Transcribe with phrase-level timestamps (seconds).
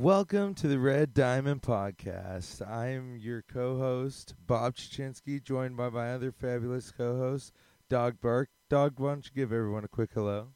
[0.00, 2.66] Welcome to the Red Diamond Podcast.
[2.66, 7.52] I am your co host, Bob Chachinsky, joined by my other fabulous co host,
[7.90, 8.48] Dog Bark.
[8.70, 10.54] Dog, why don't you give everyone a quick hello?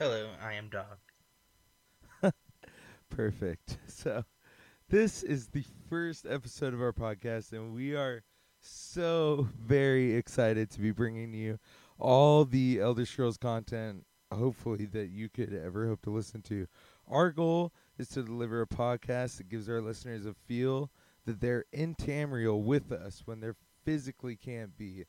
[0.00, 0.98] Hello, I am Dog.
[3.08, 3.78] Perfect.
[3.86, 4.24] So,
[4.88, 8.24] this is the first episode of our podcast, and we are
[8.60, 11.60] so very excited to be bringing you
[12.00, 16.66] all the Elder Scrolls content, hopefully, that you could ever hope to listen to.
[17.06, 17.72] Our goal
[18.02, 20.90] is to deliver a podcast that gives our listeners a feel
[21.24, 25.04] that they're in Tamriel with us when they're physically can't be.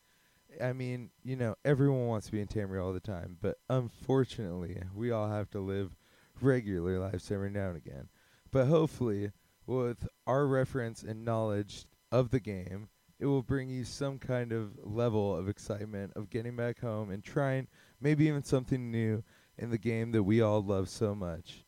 [0.61, 4.79] I mean, you know, everyone wants to be in Tamriel all the time, but unfortunately,
[4.93, 5.97] we all have to live
[6.39, 8.09] regular lives every now and again.
[8.51, 9.31] But hopefully,
[9.65, 12.89] with our reference and knowledge of the game,
[13.19, 17.23] it will bring you some kind of level of excitement of getting back home and
[17.23, 17.67] trying
[17.99, 19.23] maybe even something new
[19.57, 21.63] in the game that we all love so much.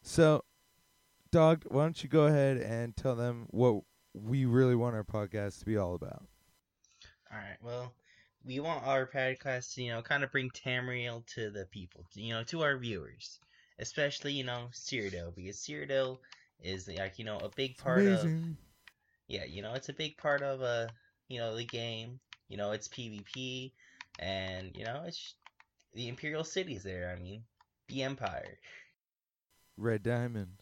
[0.00, 0.44] So,
[1.32, 3.82] Dog, why don't you go ahead and tell them what
[4.14, 6.26] we really want our podcast to be all about?
[7.32, 7.58] All right.
[7.62, 7.94] Well,
[8.44, 12.34] we want our podcast to, you know, kind of bring Tamriel to the people, you
[12.34, 13.40] know, to our viewers,
[13.78, 16.18] especially, you know, Cyrodiil, because Cyrodiil
[16.60, 18.56] is like, you know, a big part Amazing.
[18.58, 18.68] of,
[19.28, 20.88] yeah, you know, it's a big part of, uh,
[21.28, 22.20] you know, the game.
[22.48, 23.72] You know, it's PvP,
[24.18, 25.34] and you know, it's
[25.94, 27.14] the Imperial cities there.
[27.16, 27.44] I mean,
[27.88, 28.58] the Empire.
[29.76, 30.61] Red Diamond.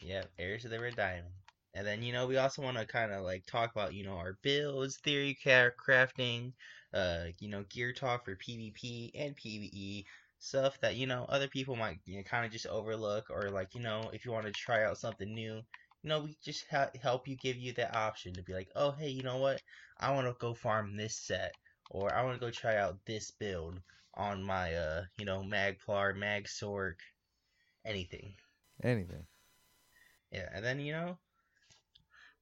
[0.00, 1.34] Yeah, heirs of the Red Diamond.
[1.74, 4.16] And then, you know, we also want to kind of like talk about, you know,
[4.16, 6.52] our builds, theory crafting,
[6.94, 10.04] uh, you know, gear talk for PvP and PvE,
[10.38, 13.74] stuff that, you know, other people might, you know, kind of just overlook, or like,
[13.74, 15.62] you know, if you want to try out something new,
[16.02, 18.92] you know, we just ha- help you give you that option to be like, oh,
[18.92, 19.60] hey, you know what?
[19.98, 21.52] I want to go farm this set,
[21.90, 23.80] or I want to go try out this build
[24.14, 26.94] on my, uh, you know, Magplar, Magsorc,
[27.84, 28.34] anything.
[28.82, 29.26] Anything.
[30.32, 31.18] Yeah, and then you know,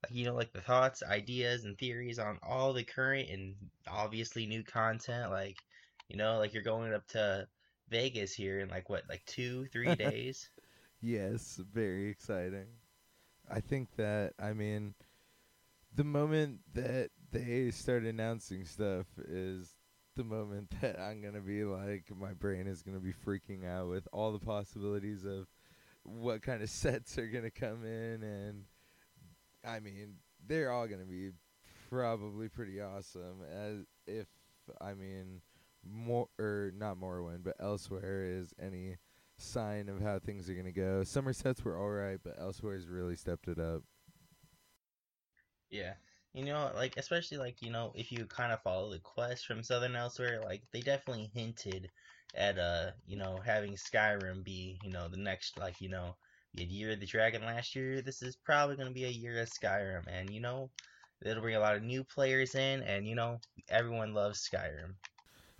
[0.02, 3.54] like you know, like the thoughts, ideas, and theories on all the current and
[3.88, 5.30] obviously new content.
[5.30, 5.56] Like,
[6.08, 7.48] you know, like you're going up to
[7.88, 10.48] Vegas here in like what, like two, three days.
[11.00, 12.66] Yes, very exciting.
[13.50, 14.94] I think that I mean
[15.94, 19.74] the moment that they start announcing stuff is
[20.16, 24.06] the moment that I'm gonna be like my brain is gonna be freaking out with
[24.12, 25.46] all the possibilities of
[26.06, 28.64] what kind of sets are gonna come in and
[29.64, 31.30] I mean they're all gonna be
[31.90, 34.26] probably pretty awesome as if
[34.80, 35.40] I mean
[35.88, 38.96] more or not Morrowind but Elsweyr is any
[39.38, 41.02] sign of how things are gonna go.
[41.02, 43.82] Summerset were alright, but Elsweyr has really stepped it up.
[45.70, 45.94] yeah,
[46.32, 49.62] you know, like especially like you know, if you kind of follow the quest from
[49.62, 51.90] Southern Elsweyr, like they definitely hinted
[52.36, 56.14] at uh, you know, having Skyrim be you know the next like you know.
[56.58, 58.00] Had Year of the Dragon last year.
[58.00, 60.70] This is probably to be a year of Skyrim, and you know,
[61.22, 64.94] it'll bring a lot of new players in, and you know, everyone loves Skyrim.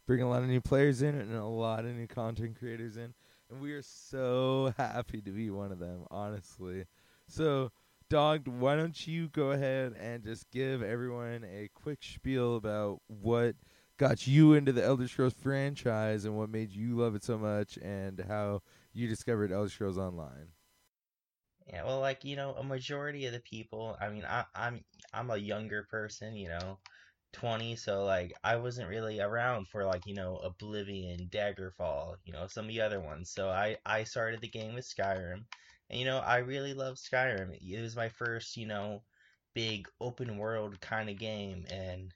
[0.06, 3.12] Bring a lot of new players in and a lot of new content creators in.
[3.50, 6.84] And we are so happy to be one of them, honestly.
[7.28, 7.72] So,
[8.08, 13.56] Dog, why don't you go ahead and just give everyone a quick spiel about what
[13.98, 17.76] got you into the Elder Scrolls franchise and what made you love it so much
[17.78, 18.62] and how
[18.92, 20.48] you discovered Elder Scrolls Online?
[21.66, 23.96] Yeah, well, like you know, a majority of the people.
[24.00, 26.78] I mean, I, I'm I'm a younger person, you know,
[27.32, 32.46] twenty, so like I wasn't really around for like you know Oblivion, Daggerfall, you know,
[32.46, 33.30] some of the other ones.
[33.32, 35.44] So I I started the game with Skyrim,
[35.90, 37.50] and you know I really love Skyrim.
[37.60, 39.02] It was my first you know
[39.54, 42.12] big open world kind of game, and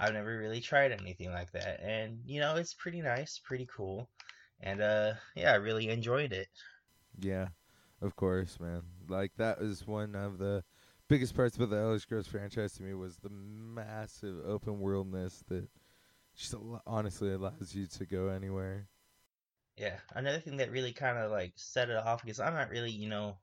[0.00, 1.80] I've never really tried anything like that.
[1.82, 4.10] And you know, it's pretty nice, pretty cool,
[4.60, 6.48] and uh, yeah, I really enjoyed it.
[7.18, 7.48] Yeah,
[8.00, 8.82] of course, man.
[9.08, 10.64] Like that was one of the
[11.08, 15.68] biggest parts about the Elder Scrolls franchise to me was the massive open worldness that
[16.36, 18.88] just al- honestly allows you to go anywhere.
[19.76, 22.90] Yeah, another thing that really kind of like set it off because I'm not really,
[22.92, 23.38] you know,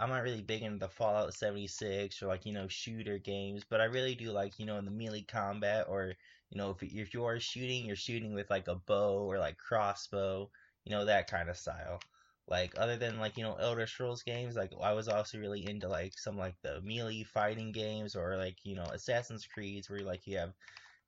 [0.00, 3.82] I'm not really big into the Fallout 76 or like, you know, shooter games, but
[3.82, 6.14] I really do like, you know, in the melee combat or,
[6.50, 9.58] you know, if if you are shooting, you're shooting with like a bow or like
[9.58, 10.50] crossbow,
[10.84, 12.00] you know, that kind of style.
[12.48, 15.86] Like other than like, you know, Elder Scrolls games, like I was also really into
[15.88, 20.26] like some like the melee fighting games or like, you know, Assassin's Creeds where like
[20.26, 20.54] you have,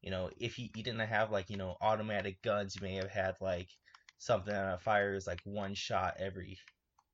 [0.02, 3.10] you know, if you, you didn't have like, you know, automatic guns, you may have
[3.10, 3.68] had like
[4.18, 6.58] something that fires like one shot every,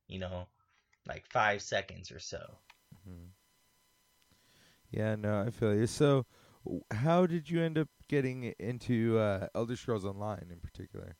[0.07, 0.47] you know,
[1.07, 2.59] like five seconds or so.
[3.05, 3.33] hmm
[4.91, 5.87] Yeah, no, I feel you.
[5.87, 6.25] So,
[6.91, 11.17] how did you end up getting into uh, Elder Scrolls Online in particular?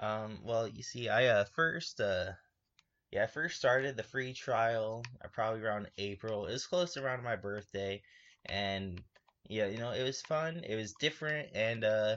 [0.00, 2.32] Um, well, you see, I uh, first, uh,
[3.12, 6.46] yeah, I first started the free trial uh, probably around April.
[6.46, 8.02] It was close around my birthday,
[8.46, 9.02] and
[9.48, 10.62] yeah, you know, it was fun.
[10.64, 12.16] It was different, and uh,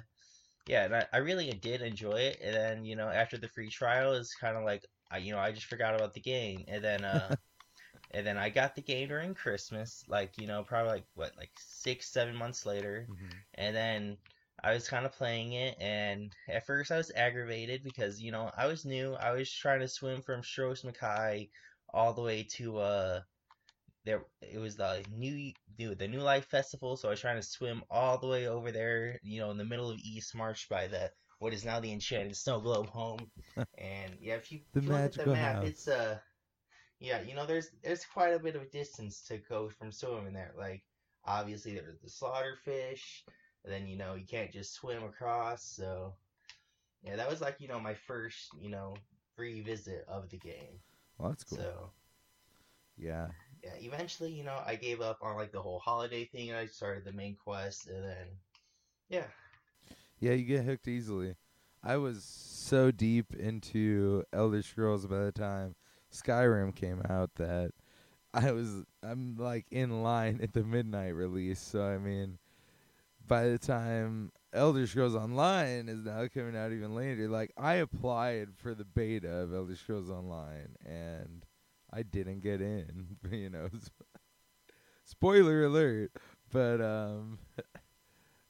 [0.68, 2.40] yeah, and I, I really did enjoy it.
[2.44, 5.40] And then you know, after the free trial, it's kind of like I, you know,
[5.40, 7.36] I just forgot about the game, and then uh,
[8.12, 11.52] and then I got the game during Christmas, like you know, probably like what, like
[11.58, 13.44] six, seven months later, Mhm.
[13.56, 14.18] and then
[14.64, 18.52] I was kind of playing it, and at first I was aggravated because you know
[18.56, 19.14] I was new.
[19.16, 21.50] I was trying to swim from Stros M'Kai
[21.94, 23.22] all the way to uh
[24.06, 24.26] there.
[24.42, 27.84] It was the new new the New Life Festival, so I was trying to swim
[27.90, 29.20] all the way over there.
[29.24, 32.60] You know, in the middle of Eastmarch by the what is now the Enchanted Snow
[32.60, 33.30] Globe home.
[33.78, 35.74] and yeah, if you, The if you look at the map, house.
[35.74, 36.20] it's uh
[37.00, 40.34] yeah, you know, there's there's quite a bit of a distance to go from swimming
[40.34, 40.54] there.
[40.58, 40.84] Like
[41.26, 43.24] obviously there's the slaughterfish,
[43.64, 45.64] and then you know you can't just swim across.
[45.64, 46.14] So
[47.04, 48.96] yeah, that was like you know my first you know
[49.36, 50.80] free visit of the game.
[51.18, 51.70] Well, that's cool.
[51.70, 51.92] So
[52.98, 53.30] Yeah.
[53.64, 56.54] yeah, eventually you know I gave up on like the whole holiday thing.
[56.54, 58.28] I started the main quest, and then
[59.10, 59.28] yeah,
[60.20, 61.36] Yeah, you get hooked easily.
[61.84, 65.76] I was so deep into Elder Scrolls by the time
[66.12, 67.72] Skyrim came out that
[68.34, 71.60] I was I'm like in line at the midnight release.
[71.60, 72.40] So I mean,
[73.28, 78.50] by the time Elder Scrolls Online is now coming out even later, like I applied
[78.56, 81.46] for the beta of Elder Scrolls Online and
[81.94, 83.18] I didn't get in.
[83.32, 83.70] You know,
[85.04, 86.12] spoiler alert.
[86.52, 87.40] But um,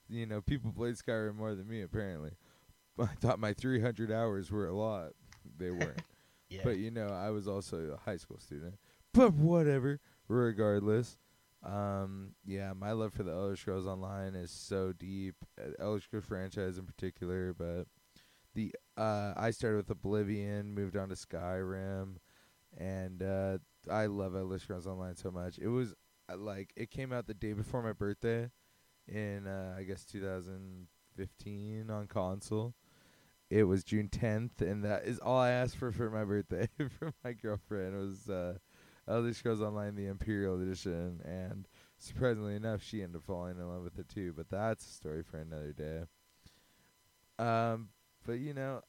[0.10, 2.31] you know, people played Skyrim more than me apparently.
[3.00, 5.12] I thought my 300 hours were a lot.
[5.57, 6.02] They weren't.
[6.50, 8.75] yeah, But you know, I was also a high school student.
[9.13, 10.00] But whatever.
[10.28, 11.18] Regardless,
[11.63, 15.36] um, yeah, my love for the Elder Scrolls Online is so deep.
[15.60, 17.88] uh, Elder Scrolls franchise in particular, but
[18.56, 22.16] the uh, I started with Oblivion, moved on to Skyrim,
[22.78, 23.57] and uh,
[23.92, 25.57] I love Elder Scrolls Online so much.
[25.60, 25.94] It was
[26.30, 28.50] uh, like it came out the day before my birthday,
[29.07, 32.74] in uh, I guess 2015 on console.
[33.50, 36.68] It was June 10th, and that is all I asked for for my birthday
[37.00, 38.57] from my girlfriend It was uh,
[39.07, 41.68] Elder Scrolls Online: The Imperial Edition, and
[42.00, 44.34] surprisingly enough, she ended up falling in love with it too.
[44.36, 46.04] But that's a story for another day.
[47.38, 47.90] Um,
[48.25, 48.81] but you know,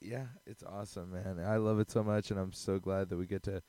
[0.00, 1.40] yeah, it's awesome, man.
[1.44, 3.62] I love it so much, and I'm so glad that we get to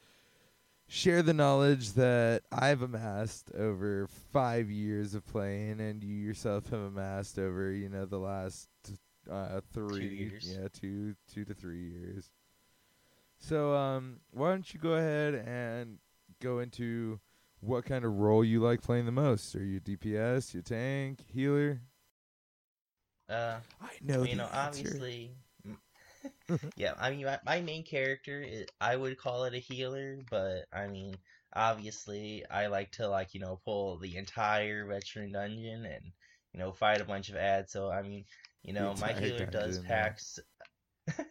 [0.94, 6.82] share the knowledge that I've amassed over five years of playing, and you yourself have
[6.82, 8.70] amassed over, you know, the last
[9.30, 10.56] uh, three, years.
[10.56, 12.30] yeah, two, two to three years.
[13.40, 15.98] So, um, why don't you go ahead and
[16.40, 17.20] go into
[17.60, 19.56] what kind of role you like playing the most?
[19.56, 21.82] Are you DPS, your tank, healer?
[23.30, 24.86] uh, I know, you know, answer.
[24.86, 25.32] obviously.
[26.78, 30.66] yeah, I mean, my, my main character, is, I would call it a healer, but
[30.74, 31.16] I mean,
[31.54, 36.12] obviously, I like to like you know pull the entire veteran dungeon and
[36.54, 37.72] you know fight a bunch of ads.
[37.72, 38.26] So I mean,
[38.64, 40.10] you know, my healer does dungeon, yeah.
[40.10, 40.20] pack.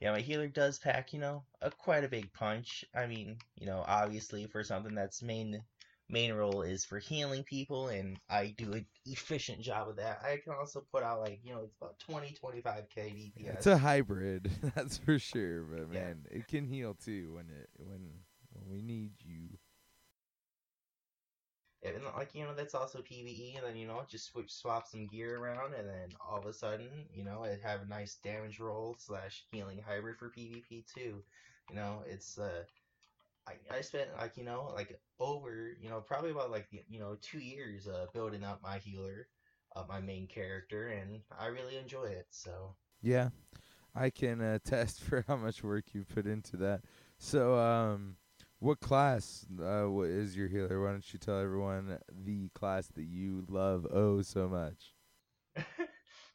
[0.00, 2.84] yeah, my healer does pack, you know, a quite a big punch.
[2.94, 5.62] I mean, you know, obviously for something that's main
[6.08, 10.20] main role is for healing people and I do an efficient job of that.
[10.24, 13.54] I can also put out like, you know, it's about 20 25k DPS.
[13.54, 15.62] It's a hybrid, that's for sure.
[15.62, 16.00] But Yeah.
[16.00, 19.58] man, it can heal too when it when when we need you.
[21.82, 25.06] And like you know, that's also PVE, and then you know, just switch swap some
[25.06, 28.58] gear around, and then all of a sudden, you know, it have a nice damage
[28.58, 31.22] roll slash healing hybrid for PvP too.
[31.70, 32.64] You know, it's uh,
[33.48, 37.16] I I spent like you know like over you know probably about like you know
[37.20, 39.28] two years uh building up my healer,
[39.76, 42.26] uh, my main character, and I really enjoy it.
[42.30, 43.30] So Yeah,
[43.94, 46.82] I can attest for how much work you put into that.
[47.18, 48.16] So, um,
[48.60, 50.82] what class uh, what is your healer?
[50.82, 54.94] Why don't you tell everyone the class that you love oh so much?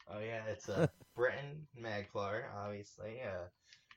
[0.07, 3.21] oh yeah, it's uh Breton Magplar, obviously.
[3.21, 3.47] Uh,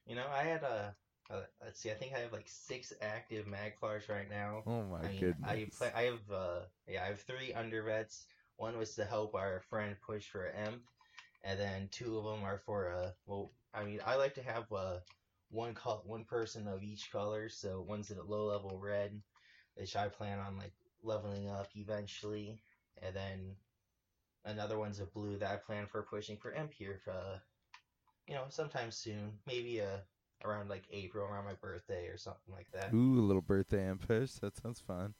[0.06, 0.96] you know, I had a.
[1.30, 1.90] Uh, let's see.
[1.90, 4.64] I think I have like six active Magplars right now.
[4.66, 5.42] Oh my I mean, goodness!
[5.44, 5.92] I play.
[5.94, 6.30] I have.
[6.30, 8.24] Uh, yeah, I have three undervets.
[8.56, 10.82] One was to help our friend push for Emp,
[11.44, 13.10] and then two of them are for uh.
[13.26, 14.98] Well, I mean, I like to have uh
[15.50, 17.48] one col- one person of each color.
[17.48, 19.20] So one's at a low level red,
[19.74, 22.60] which I plan on like leveling up eventually,
[23.02, 23.56] and then
[24.44, 27.00] another one's a blue that I plan for pushing for Emp here.
[27.06, 27.38] Uh,
[28.26, 29.98] you know, sometime soon, maybe uh
[30.44, 32.92] around like April, around my birthday or something like that.
[32.94, 34.32] Ooh, a little birthday and push.
[34.34, 35.14] That sounds fun.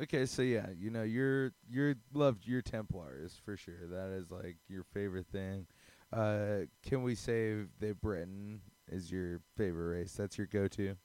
[0.00, 3.88] Okay, so yeah, you know, you're you're loved your Templars for sure.
[3.90, 5.66] That is like your favorite thing.
[6.12, 8.60] Uh, can we say that Breton
[8.90, 10.12] is your favorite race?
[10.12, 10.96] That's your go-to.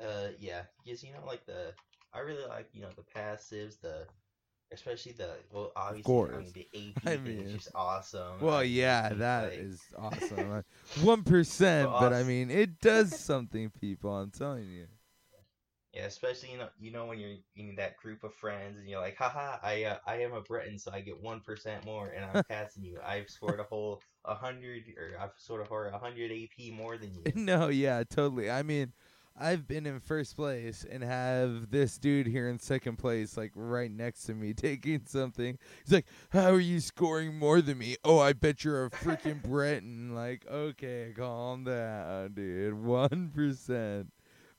[0.00, 1.72] Uh, yeah, because you know, like the
[2.12, 4.06] I really like you know the passives, the
[4.72, 8.40] especially the well obviously I mean, the AP I thing mean, is just awesome.
[8.40, 10.64] Well, I yeah, it's that like- is awesome.
[11.02, 14.14] One percent, But but I mean, it does something, people.
[14.16, 14.86] I'm telling you.
[15.92, 19.00] Yeah, especially you know you know when you're in that group of friends and you're
[19.00, 22.22] like, haha, I uh, I am a Breton, so I get one percent more, and
[22.22, 22.98] I'm passing you.
[23.02, 26.98] I've scored a whole a hundred, or I've scored a whole a hundred AP more
[26.98, 27.32] than you.
[27.34, 28.50] No, yeah, totally.
[28.50, 28.92] I mean,
[29.38, 33.90] I've been in first place and have this dude here in second place, like right
[33.90, 35.58] next to me, taking something.
[35.84, 39.42] He's like, "How are you scoring more than me?" Oh, I bet you're a freaking
[39.48, 40.14] Breton.
[40.14, 42.74] Like, okay, calm down, dude.
[42.82, 44.12] One percent.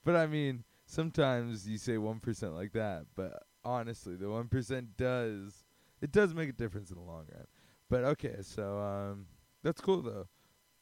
[0.03, 4.95] But I mean, sometimes you say one percent like that, but honestly, the one percent
[4.95, 5.65] does
[6.01, 7.47] it does make a difference in the long run.
[7.89, 9.25] But okay, so um,
[9.63, 10.27] that's cool though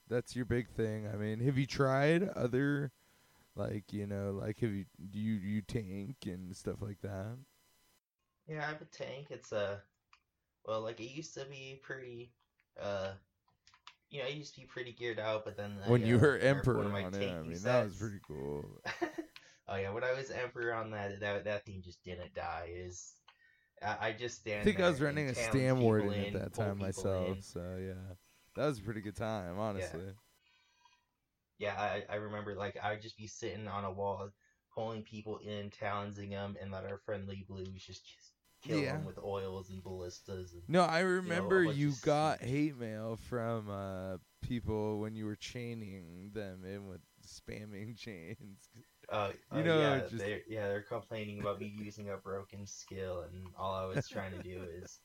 [0.07, 1.07] that's your big thing.
[1.11, 2.91] I mean, have you tried other,
[3.55, 7.37] like you know, like have you do you you tank and stuff like that?
[8.47, 9.27] Yeah, I have a tank.
[9.29, 9.81] It's a
[10.65, 12.31] well, like it used to be pretty.
[12.81, 13.11] Uh,
[14.09, 16.19] you know, it used to be pretty geared out, but then I, when you uh,
[16.19, 18.65] were emperor on it, I mean, that was pretty cool.
[19.67, 22.69] oh yeah, when I was emperor on that, that that thing just didn't die.
[22.73, 23.13] Is
[23.81, 24.61] I, I just stand.
[24.61, 27.41] I think I was running a Stam Warden at that time myself, in.
[27.43, 28.13] so yeah,
[28.55, 30.01] that was a pretty good time, honestly.
[30.05, 30.11] Yeah,
[31.59, 34.29] I, I remember like I would just be sitting on a wall,
[34.73, 38.05] pulling people in, challenging them, and let our friendly blues just
[38.61, 38.91] kill Yeah.
[38.91, 40.53] them with oils and ballistas.
[40.53, 45.25] And, No, I remember bunch you got s- hate mail from uh people when you
[45.25, 48.69] were chaining them in with spamming chains.
[49.09, 52.65] uh, You uh, know, yeah, just- they're, yeah, they're complaining about me using a broken
[52.65, 54.99] skill, and all I was trying to do is,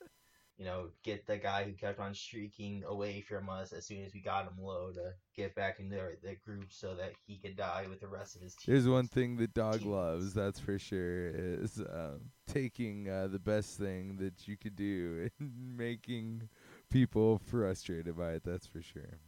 [0.60, 4.12] you know, get the guy who kept on streaking away from us as soon as
[4.12, 7.56] we got him low to get back into the, the group so that he could
[7.56, 8.74] die with the rest of his team.
[8.74, 13.78] There's one thing that dog loves, that's for sure, is um, taking uh, the best
[13.78, 16.50] thing that you could do and making
[16.90, 18.42] people frustrated by it.
[18.44, 19.18] That's for sure.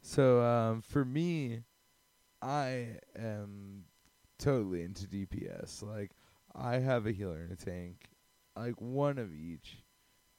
[0.00, 1.62] So um, for me,
[2.40, 3.86] I am
[4.38, 5.82] totally into DPS.
[5.82, 6.12] Like
[6.54, 8.10] I have a healer and a tank,
[8.56, 9.81] like one of each,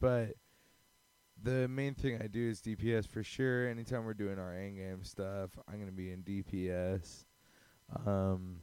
[0.03, 0.36] but
[1.41, 3.69] the main thing I do is DPS for sure.
[3.69, 7.24] Anytime we're doing our end game stuff, I'm gonna be in DPS.
[8.05, 8.57] Um,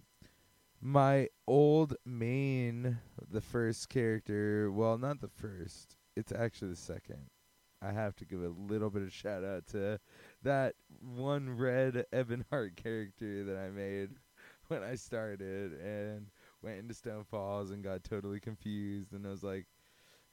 [0.83, 2.99] my old main,
[3.31, 5.97] the first character, well, not the first.
[6.15, 7.31] It's actually the second.
[7.81, 9.99] I have to give a little bit of shout out to
[10.43, 14.11] that one red Ebonheart character that I made
[14.69, 16.27] when I started and
[16.61, 19.65] went into Stonefalls and got totally confused and I was like,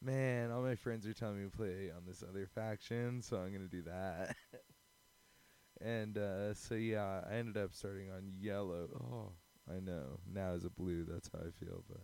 [0.02, 3.52] man, all my friends are telling me to play on this other faction, so I'm
[3.52, 4.36] gonna do that.
[5.82, 8.88] and uh, so yeah, I ended up starting on yellow.
[8.96, 9.32] Oh,
[9.70, 10.20] I know.
[10.32, 11.84] Now as a blue, that's how I feel.
[11.90, 12.02] But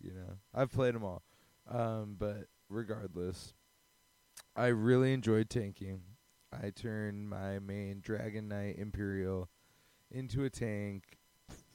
[0.00, 1.22] you know, I've played them all.
[1.70, 3.54] Um, but regardless,
[4.56, 6.02] I really enjoyed tanking.
[6.52, 9.48] I turned my main Dragon Knight Imperial
[10.10, 11.18] into a tank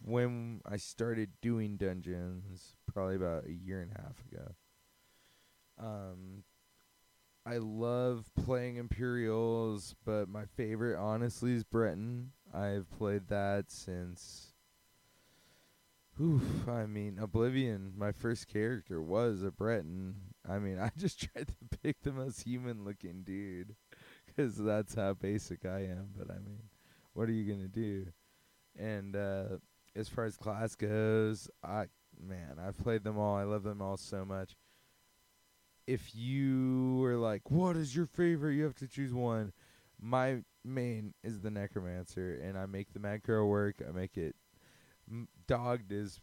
[0.03, 4.53] when I started doing dungeons, probably about a year and a half ago.
[5.79, 6.43] Um,
[7.46, 12.31] I love playing Imperials, but my favorite, honestly, is Breton.
[12.53, 14.53] I've played that since.
[16.22, 20.15] Oof, I mean, Oblivion, my first character was a Breton.
[20.50, 23.75] I mean, I just tried to pick the most human looking dude
[24.25, 26.10] because that's how basic I am.
[26.17, 26.63] But I mean,
[27.13, 28.07] what are you going to do?
[28.77, 29.57] And uh,
[29.96, 31.86] as far as class goes, I
[32.19, 33.36] man, I've played them all.
[33.36, 34.55] I love them all so much.
[35.88, 39.53] If you were like, "What is your favorite?" You have to choose one.
[40.00, 43.82] My main is the Necromancer, and I make the mad macro work.
[43.88, 44.36] I make it.
[45.10, 46.20] M- Dogged is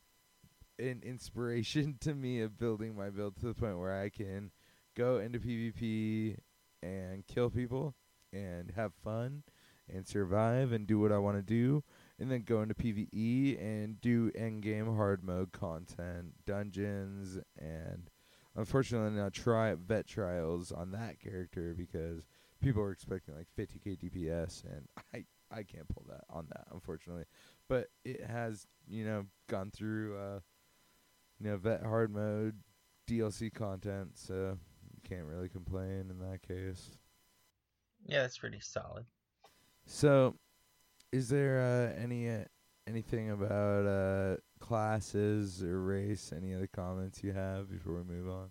[0.79, 4.51] an inspiration to me of building my build to the point where I can
[4.95, 6.37] go into PvP
[6.83, 7.95] and kill people
[8.33, 9.43] and have fun
[9.93, 11.83] and survive and do what I want to do
[12.19, 18.11] and then go into PvE and do end game hard mode content, dungeons, and
[18.57, 22.27] unfortunately now try vet trials on that character because
[22.61, 27.25] people are expecting like 50k DPS, and I I can't pull that on that unfortunately.
[27.69, 30.41] But it has you know gone through uh,
[31.41, 32.57] you know vet hard mode
[33.09, 34.59] DLC content, so
[34.93, 36.91] you can't really complain in that case.
[38.07, 39.07] Yeah, that's pretty solid.
[39.87, 40.35] So,
[41.13, 42.45] is there uh, any uh,
[42.87, 46.33] anything about uh, classes or race?
[46.35, 48.49] Any other comments you have before we move on?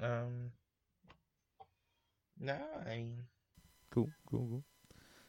[0.00, 0.50] Um,
[2.38, 3.16] no, I mean,
[3.90, 4.64] Cool, cool, cool.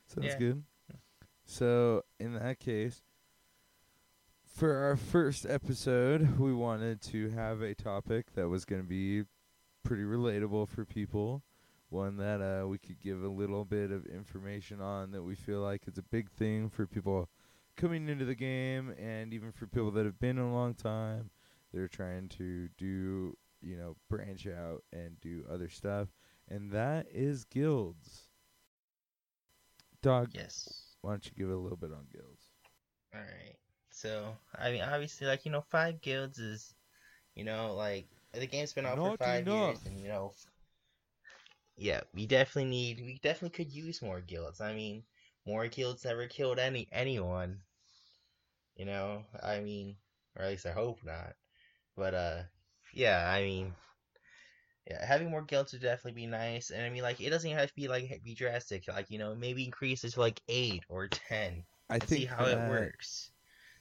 [0.07, 0.39] Sounds Yeah.
[0.39, 0.63] good.
[1.45, 3.01] So, in that case,
[4.45, 9.23] for our first episode, we wanted to have a topic that was going to be
[9.83, 11.43] pretty relatable for people.
[11.89, 15.61] One that uh, we could give a little bit of information on that we feel
[15.61, 17.29] like is a big thing for people
[17.77, 21.31] coming into the game and even for people that have been a long time.
[21.73, 26.09] They're trying to do, you know, branch out and do other stuff.
[26.49, 28.29] And that is guilds.
[30.01, 30.97] Dog, Yes.
[31.01, 32.51] why don't you give a little bit on guilds?
[33.13, 33.57] All right.
[33.91, 36.75] So, I mean, obviously, like you know, five guilds is,
[37.35, 40.33] you know, like the game's been out Not for five years, and you know,
[41.77, 44.59] yeah, we definitely need, we definitely could use more guilds.
[44.61, 45.03] I mean,
[45.45, 47.61] more guilds never killed any anyone.
[48.77, 49.95] You know, I mean,
[50.35, 51.33] or at least I hope not.
[51.95, 52.41] But uh,
[52.93, 53.73] yeah, I mean,
[54.89, 56.69] yeah, having more guilds would definitely be nice.
[56.69, 58.87] And I mean, like, it doesn't even have to be like be drastic.
[58.87, 61.63] Like, you know, maybe increase it to like eight or ten.
[61.89, 63.31] I think see how that, it works.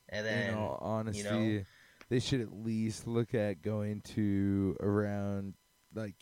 [0.09, 1.65] And then, in all honesty, know?
[2.09, 5.55] they should at least look at going to around
[5.95, 6.15] like,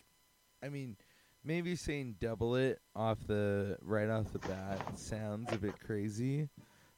[0.62, 0.97] I mean,
[1.45, 6.49] maybe saying double it off the right off the bat sounds a bit crazy,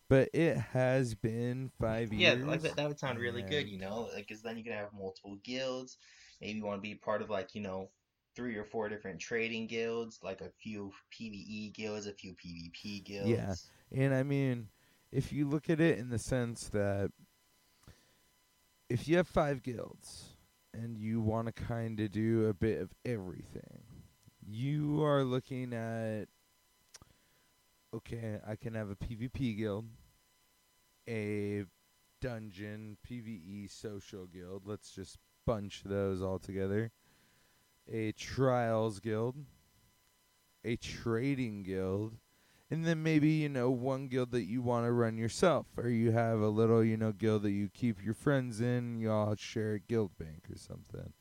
[0.08, 2.44] but it has been five yeah, years.
[2.44, 4.72] Yeah, like that, that would sound really good, you know, like, cause then you can
[4.72, 5.98] have multiple guilds.
[6.40, 7.90] Maybe you want to be part of like, you know,
[8.34, 13.30] three or four different trading guilds, like a few PVE guilds, a few PvP guilds.
[13.30, 13.54] Yeah.
[14.04, 14.68] And I mean,
[15.10, 17.10] if you look at it in the sense that
[18.88, 20.36] if you have five guilds
[20.74, 23.82] and you want to kind of do a bit of everything,
[24.46, 26.26] you are looking at
[27.96, 29.86] okay, I can have a PvP guild,
[31.08, 31.64] a
[32.20, 34.62] dungeon PvE social guild.
[34.66, 36.92] Let's just bunch those all together.
[37.90, 39.36] A trials guild,
[40.64, 42.14] a trading guild,
[42.70, 46.10] and then maybe you know one guild that you want to run yourself or you
[46.10, 49.74] have a little you know guild that you keep your friends in you all share
[49.74, 51.12] a guild bank or something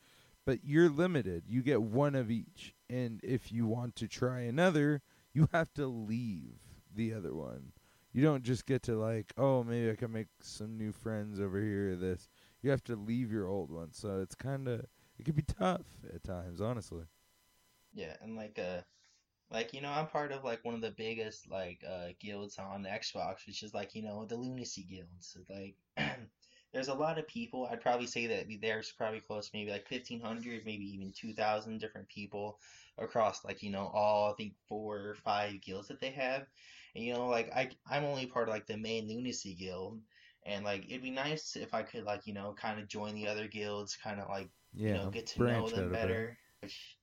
[0.44, 5.04] but you're limited you get one of each and if you want to try another
[5.34, 6.65] you have to leave
[6.96, 7.72] the other one
[8.14, 11.60] you don't just get to like oh maybe i can make some new friends over
[11.62, 12.30] here or this
[12.62, 14.86] you have to leave your old one so it's kind of
[15.20, 17.06] it can be tough at times honestly
[17.94, 18.82] Yeah, and like uh
[19.52, 22.84] like you know, I'm part of like one of the biggest like uh guilds on
[22.86, 25.38] Xbox, which is like, you know, the Lunacy guilds.
[25.50, 25.76] Like
[26.74, 27.68] there's a lot of people.
[27.72, 32.60] I'd probably say that there's probably close maybe like 1500, maybe even 2000 different people
[32.98, 36.48] across like, you know, all I think four or five guilds that they have.
[36.96, 40.02] And you know, like I I'm only part of like the main Lunacy guild.
[40.46, 43.28] And like it'd be nice if I could like, you know, kind of join the
[43.28, 46.38] other guilds, kind of like yeah you know, get to know them better.
[46.62, 46.98] Which,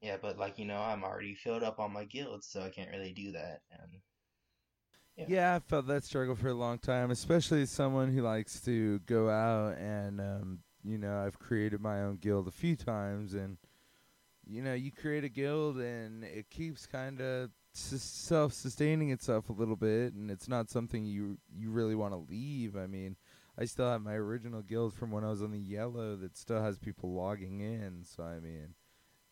[0.00, 2.90] yeah, but like you know, I'm already filled up on my guilds, so I can't
[2.90, 3.60] really do that.
[3.70, 4.00] And
[5.16, 5.28] Yeah.
[5.28, 9.00] Yeah, I felt that struggle for a long time, especially as someone who likes to
[9.00, 13.58] go out and, um, you know, I've created my own guild a few times, and
[14.46, 19.76] you know, you create a guild and it keeps kind of self-sustaining itself a little
[19.76, 22.76] bit, and it's not something you you really want to leave.
[22.76, 23.16] I mean,
[23.58, 26.62] I still have my original guild from when I was on the yellow that still
[26.62, 28.74] has people logging in, so I mean,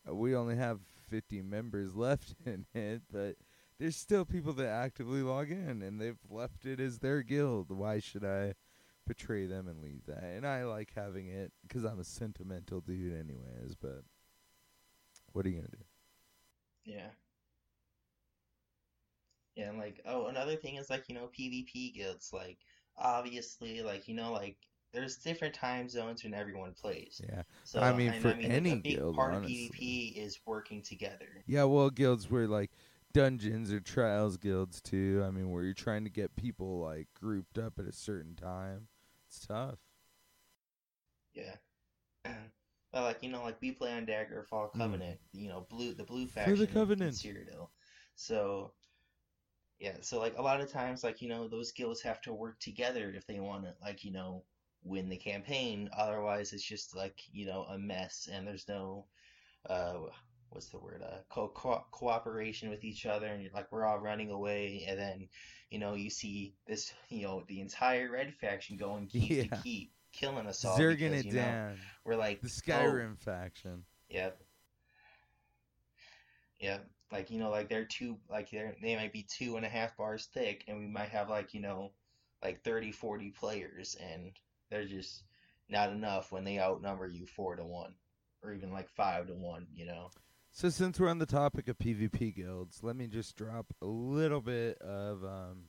[0.09, 0.81] uh, we only have
[1.11, 3.37] 50 members left in it, but
[3.79, 7.71] there's still people that actively log in and they've left it as their guild.
[7.71, 8.55] Why should I
[9.07, 10.23] betray them and leave that?
[10.23, 13.75] And I like having it because I'm a sentimental dude, anyways.
[13.81, 14.03] But
[15.33, 15.85] what are you gonna do?
[16.85, 17.09] yeah, yeah,
[19.57, 22.31] and like oh, another thing is like you know PvP guilds.
[22.33, 22.59] Like
[22.97, 24.57] obviously, like you know, like
[24.93, 27.23] there's different time zones when everyone plays.
[27.23, 29.67] Yeah, So I mean, for like, any a big guild, part honestly.
[29.69, 31.45] of PvP is working together.
[31.47, 31.65] yeah.
[31.65, 32.71] Well, guilds were like
[33.13, 35.23] dungeons or trials guilds too.
[35.27, 38.89] I mean, where you're trying to get people like grouped up at a certain time.
[39.29, 39.79] It's tough.
[41.35, 41.57] Yeah.
[42.93, 44.79] But like you know, like we play on Daggerfall Mm.
[44.79, 46.55] Covenant, you know, blue the blue faction.
[46.55, 47.11] For the faction in- in Covenant.
[47.11, 47.69] Cyrodiil.
[48.15, 48.73] So
[49.79, 52.59] yeah, so like a lot of times like, you know, those guilds have to work
[52.61, 54.45] together if they want to like, you know,
[54.83, 55.89] win the campaign.
[55.97, 59.07] Otherwise it's just like, you know, a mess and there's no
[59.69, 59.95] uh
[60.51, 61.03] what's the word?
[61.03, 64.99] Uh co- co- cooperation with each other and you're like we're all running away and
[64.99, 65.29] then,
[65.71, 69.43] you know, you see this, you know, the entire red faction going keep Yeah.
[69.43, 71.79] to keep killing us all Zerging because, it you know, down.
[72.05, 73.85] we're like The oh, Skyrim faction.
[74.09, 74.41] Yep.
[76.61, 76.94] Yep.
[77.15, 79.97] Like, you know, like they're two, like they're, they might be two and a half
[79.97, 81.93] bars thick, and we might have like, you know,
[82.43, 84.33] like 30, 40 players, and
[84.69, 85.23] they're just
[85.69, 87.95] not enough when they outnumber you four to one,
[88.43, 90.11] or even like five to one, you know?
[90.51, 94.41] So since we're on the topic of PvP guilds, let me just drop a little
[94.41, 95.67] bit of um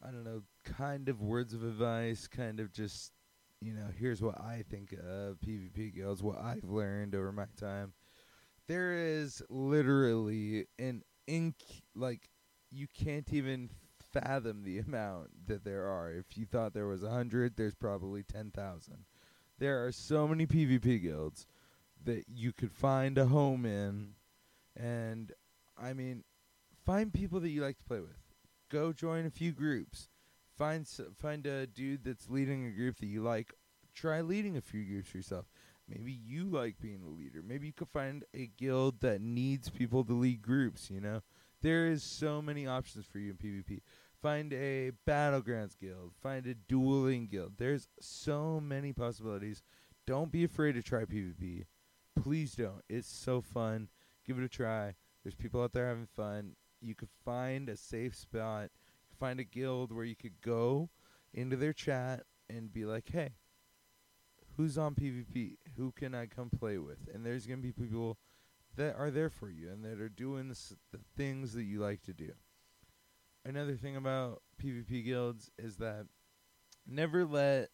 [0.00, 3.10] I don't know, kind of words of advice, kind of just
[3.60, 7.94] you know, here's what I think of PvP guilds, what I've learned over my time.
[8.68, 11.56] There is literally an ink
[11.94, 12.28] like
[12.70, 13.70] you can't even
[14.12, 16.10] fathom the amount that there are.
[16.10, 19.04] If you thought there was a hundred, there's probably ten thousand.
[19.58, 21.46] There are so many PvP guilds
[22.04, 24.14] that you could find a home in,
[24.76, 25.32] and
[25.80, 26.24] I mean,
[26.84, 28.18] find people that you like to play with.
[28.70, 30.08] Go join a few groups.
[30.56, 33.52] Find find a dude that's leading a group that you like.
[33.94, 35.46] Try leading a few groups yourself.
[35.88, 37.42] Maybe you like being a leader.
[37.46, 40.90] Maybe you could find a guild that needs people to lead groups.
[40.90, 41.22] You know,
[41.62, 43.80] there is so many options for you in PvP.
[44.20, 46.12] Find a battlegrounds guild.
[46.20, 47.54] Find a dueling guild.
[47.58, 49.62] There's so many possibilities.
[50.06, 51.64] Don't be afraid to try PvP.
[52.20, 52.82] Please don't.
[52.88, 53.88] It's so fun.
[54.26, 54.94] Give it a try.
[55.22, 56.56] There's people out there having fun.
[56.80, 58.70] You could find a safe spot.
[59.18, 60.90] Find a guild where you could go
[61.32, 63.34] into their chat and be like, "Hey,
[64.56, 65.56] who's on PvP?
[65.76, 68.18] Who can I come play with?" And there's gonna be people
[68.76, 70.76] that are there for you and that are doing the,
[71.16, 72.32] things that you like to do.
[73.44, 76.06] Another thing about PvP guilds is that
[76.86, 77.70] never let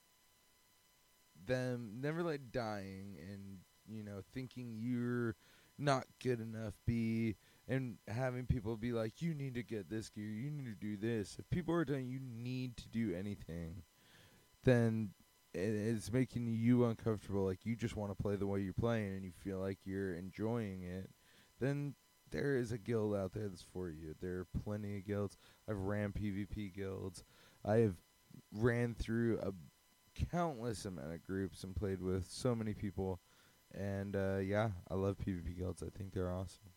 [1.45, 5.35] them never let dying and you know thinking you're
[5.79, 7.35] not good enough be
[7.68, 10.97] and having people be like you need to get this gear you need to do
[10.97, 13.83] this if people are telling you need to do anything
[14.64, 15.11] then
[15.54, 19.24] it's making you uncomfortable like you just want to play the way you're playing and
[19.24, 21.10] you feel like you're enjoying it
[21.60, 21.94] then
[22.32, 24.14] there is a guild out there that's for you.
[24.20, 25.36] There are plenty of guilds.
[25.68, 27.22] I've ran pvp guilds.
[27.64, 27.94] I have
[28.52, 29.52] ran through a
[30.30, 33.20] countless amount of groups and played with so many people.
[33.74, 35.82] And uh, yeah i love pvp guilds.
[35.82, 36.70] I think they're awesome.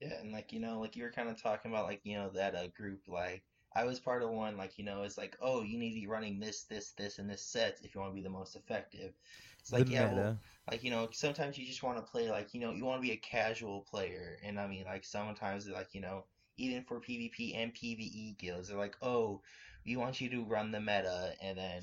[0.00, 2.30] Yeah, and like you know, like you were kind of talking about like you know
[2.34, 3.42] that uh, group like
[3.78, 6.08] I was part of one like you know it's like oh you need to be
[6.08, 9.12] running this this this and this sets if you want to be the most effective.
[9.60, 10.38] It's like the yeah, well,
[10.68, 13.06] like you know sometimes you just want to play like you know you want to
[13.06, 16.24] be a casual player and I mean like sometimes like you know
[16.56, 19.42] even for PvP and PvE guilds they're like oh
[19.86, 21.82] we want you to run the meta and then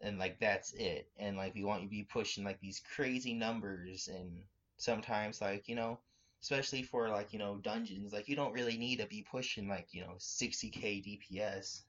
[0.00, 3.34] and like that's it and like we want you to be pushing like these crazy
[3.34, 4.30] numbers and
[4.76, 5.98] sometimes like you know
[6.42, 9.88] especially for like you know dungeons like you don't really need to be pushing like
[9.92, 11.82] you know 60k dps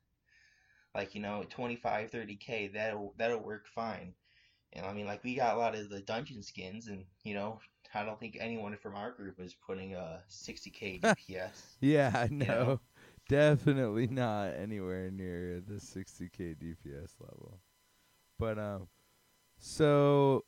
[0.94, 4.14] like you know 25 30k that'll that'll work fine.
[4.74, 7.60] And i mean like we got a lot of the dungeon skins and you know
[7.94, 12.80] i don't think anyone from our group is putting uh 60k dps yeah no know?
[13.28, 17.60] definitely not anywhere near the 60k dps level.
[18.38, 18.88] But um
[19.58, 20.44] so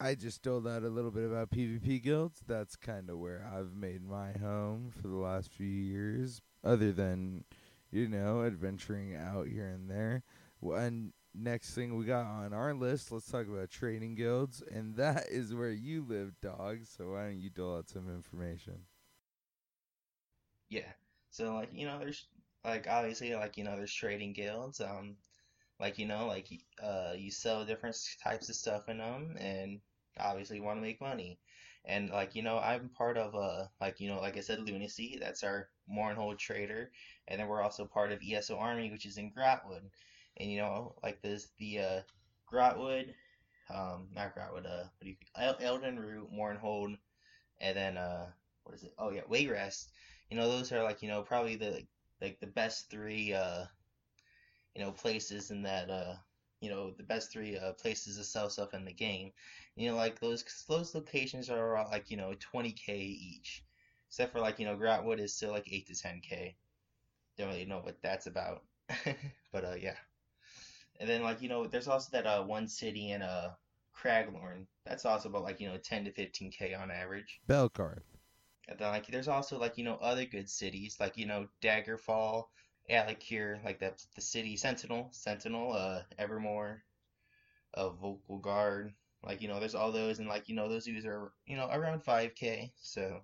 [0.00, 2.42] i just told out a little bit about pvp guilds.
[2.46, 7.44] That's kind of where i've made my home for the last few years other than
[7.90, 10.22] you know adventuring out here and there.
[10.62, 15.26] And next thing we got on our list let's talk about trading guilds and that
[15.28, 16.84] is where you live dog.
[16.84, 18.82] So why don't you dole out some information?
[20.68, 20.92] Yeah.
[21.30, 22.26] So like you know there's
[22.64, 25.16] like obviously like you know there's trading guilds um
[25.80, 26.48] like you know like
[26.82, 29.80] uh you sell different types of stuff in them and
[30.20, 31.38] obviously want to make money.
[31.84, 35.18] And like you know I'm part of a like you know like I said Lunacy
[35.20, 36.90] that's our Mournhold trader
[37.28, 39.82] and then we're also part of ESO Army which is in Grahtwood.
[40.38, 42.00] And you know like this the uh
[42.52, 43.14] Grahtwood
[43.70, 46.96] um not Grahtwood uh what do you El- Elden Root Mournhold
[47.60, 48.26] and then uh
[48.64, 48.94] what is it?
[48.98, 49.88] Oh yeah, Wayrest
[50.30, 51.82] you know those are like you know probably the
[52.20, 53.64] like the best three uh
[54.74, 56.14] you know places in that uh
[56.60, 59.32] you know the best three uh places to sell stuff in the game.
[59.76, 63.64] You know like those those locations are around like you know 20k each.
[64.08, 66.54] Except for like you know Grahtwood is still like 8 to 10k
[67.36, 68.64] don't really know what that's about.
[69.52, 69.96] But uh yeah.
[71.00, 73.50] And then like you know there's also that uh one city in uh
[73.96, 77.40] Craglorn that's also about like you know 10 to 15k on average.
[77.48, 78.02] Belkarth
[78.68, 82.44] and then like there's also like you know other good cities like you know Daggerfall,
[82.90, 86.80] Alik'r, like here, like that the city Sentinel, Sentinel, uh Evermor,
[87.74, 91.06] uh Vulkhel Guard, like you know there's all those and like you know those dudes
[91.06, 92.72] are you know around 5k.
[92.80, 93.20] So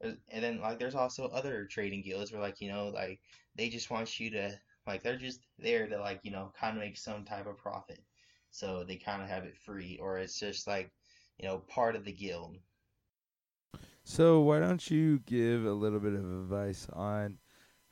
[0.00, 3.20] and then like there's also other trading guilds where like you know like
[3.56, 6.82] they just want you to like they're just there to like you know kind of
[6.82, 8.00] make some type of profit.
[8.50, 10.90] So they kind of have it free or it's just like
[11.38, 12.58] you know part of the guild.
[14.04, 17.38] So why don't you give a little bit of advice on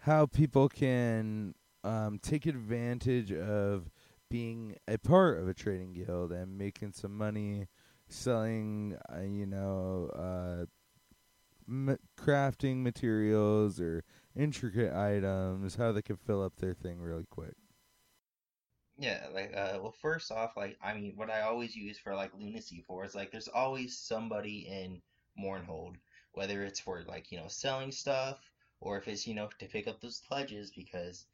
[0.07, 3.91] how people can um, take advantage of
[4.31, 7.67] being a part of a trading guild and making some money
[8.09, 10.67] selling, uh, you know, uh,
[11.69, 14.05] m- crafting materials or
[14.37, 17.57] intricate items, how they can fill up their thing really quick.
[18.99, 22.33] Yeah, like uh well first off, like I mean what I always use for like
[22.39, 25.03] lunacy for is like there's always somebody in
[25.39, 25.97] Mournhold,
[26.33, 28.39] whether it's for like, you know, selling stuff
[28.87, 31.27] or if it's, you know, to pick up those pledges because,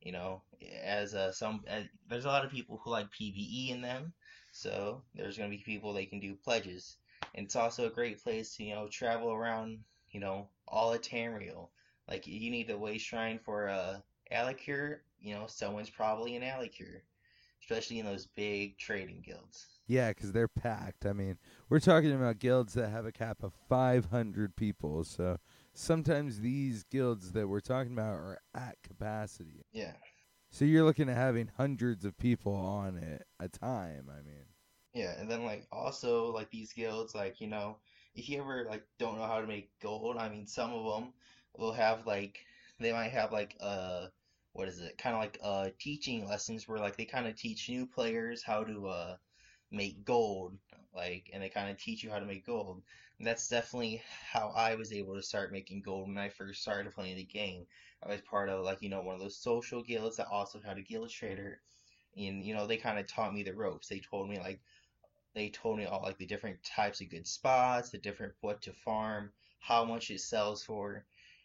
[0.00, 0.42] you know,
[0.82, 4.12] as uh some uh, there's a lot of people who like PvE in them,
[4.52, 6.96] so there's gonna be people they can do pledges.
[7.34, 11.02] And it's also a great place to, you know, travel around, you know, all of
[11.02, 11.68] Tamriel.
[12.08, 14.00] Like you need a way shrine for uh
[14.32, 17.02] Alik'r, you know, someone's probably an Alik'r,
[17.60, 19.66] especially in those big trading guilds.
[19.86, 21.04] Yeah, because they're packed.
[21.04, 21.36] I mean,
[21.68, 25.04] we're talking about guilds that have a cap of 500 people.
[25.04, 25.38] So
[25.74, 29.64] sometimes these guilds that we're talking about are at capacity.
[29.72, 29.92] Yeah.
[30.50, 34.10] So you're looking at having hundreds of people on it a time.
[34.10, 34.46] I mean,
[34.94, 37.78] Yeah, and then like also like these guilds, like you know,
[38.14, 41.12] if you ever like don't know how to make gold, I mean, some of them
[41.56, 42.38] will have like
[42.80, 44.08] they might have like uh
[44.52, 47.68] what is it, kind of like uh teaching lessons where like they kind of teach
[47.68, 49.16] new players how to uh
[49.72, 50.58] make gold,
[50.94, 52.82] like, and they kind of teach you how to make gold.
[53.18, 56.94] And that's definitely how I was able to start making gold when I first started
[56.94, 57.66] playing the game.
[58.02, 60.78] I was part of like you know one of those social guilds that also had
[60.78, 61.60] a guild trader,
[62.16, 63.88] and you know they kind of taught me the ropes.
[63.88, 64.60] They told me like
[65.34, 68.72] they told me all like the different types of good spots, the different what to
[68.72, 71.04] farm, how much it sells for.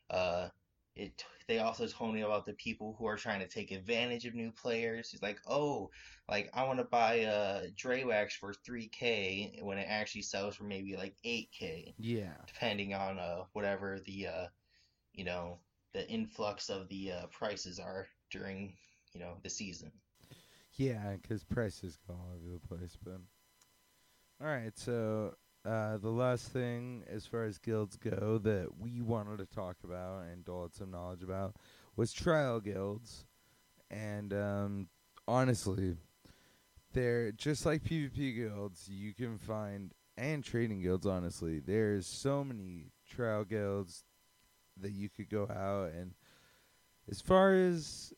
[0.10, 0.50] Uh,
[0.96, 4.36] it they also told me about the people who are trying to take advantage of
[4.36, 5.10] new players.
[5.10, 5.90] He's like, oh,
[6.30, 10.66] like I want to buy a Dreugh Wax for 3k when it actually sells for
[10.66, 12.36] maybe like 8k, yeah.
[12.46, 14.46] depending on uh whatever the uh
[15.12, 15.58] you know
[15.94, 18.76] the influx of the uh, prices are during
[19.14, 19.92] you know the season.
[20.74, 22.96] Yeah, because prices go all over the place.
[23.04, 23.22] But
[24.40, 25.34] all right, so
[25.66, 30.24] uh, the last thing, as far as guilds go, that we wanted to talk about
[30.32, 31.56] and Dole some knowledge about
[31.96, 33.26] was trial guilds,
[33.92, 34.88] and um,
[35.28, 35.98] honestly,
[36.94, 38.88] they're just like PvP guilds.
[38.90, 41.06] You can find and trading guilds.
[41.06, 44.04] Honestly, there's so many trial guilds
[44.80, 46.14] that you could go out and.
[47.12, 48.14] As far as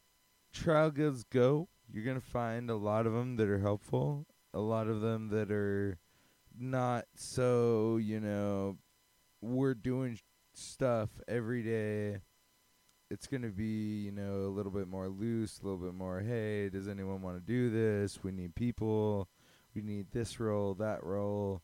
[0.52, 4.88] trial guilds go, you're gonna find a lot of them that are helpful, a lot
[4.88, 5.98] of them that are
[6.60, 8.78] not so, you know,
[9.42, 10.20] we're doing
[10.54, 12.20] stuff every day.
[13.10, 16.22] It's gonna be, you know, a little bit more loose, a little bit more.
[16.22, 18.24] Hey, does anyone want to do this?
[18.24, 19.28] We need people.
[19.76, 21.62] We need this role, that role.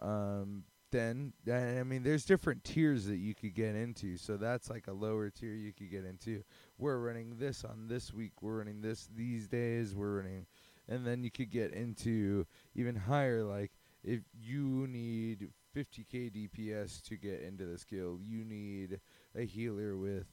[0.00, 4.16] Um, then I mean, there's different tiers that you could get into.
[4.16, 6.42] So that's like a lower tier you could get into
[6.78, 10.46] we're running this on this week, we're running this these days, we're running,
[10.88, 13.70] and then you could get into even higher, like
[14.04, 19.00] if you need 50k DPS to get into this guild, you need
[19.36, 20.26] a healer with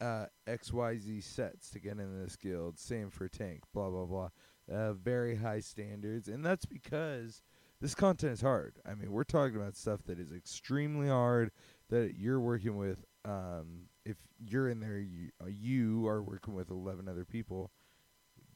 [0.00, 2.78] uh, XYZ sets to get into this guild.
[2.78, 4.28] Same for tank, blah blah blah.
[4.70, 7.42] Uh, very high standards, and that's because
[7.80, 8.76] this content is hard.
[8.86, 11.50] I mean, we're talking about stuff that is extremely hard
[11.90, 13.04] that you're working with.
[13.26, 17.70] Um, if you're in there, you, uh, you are working with 11 other people.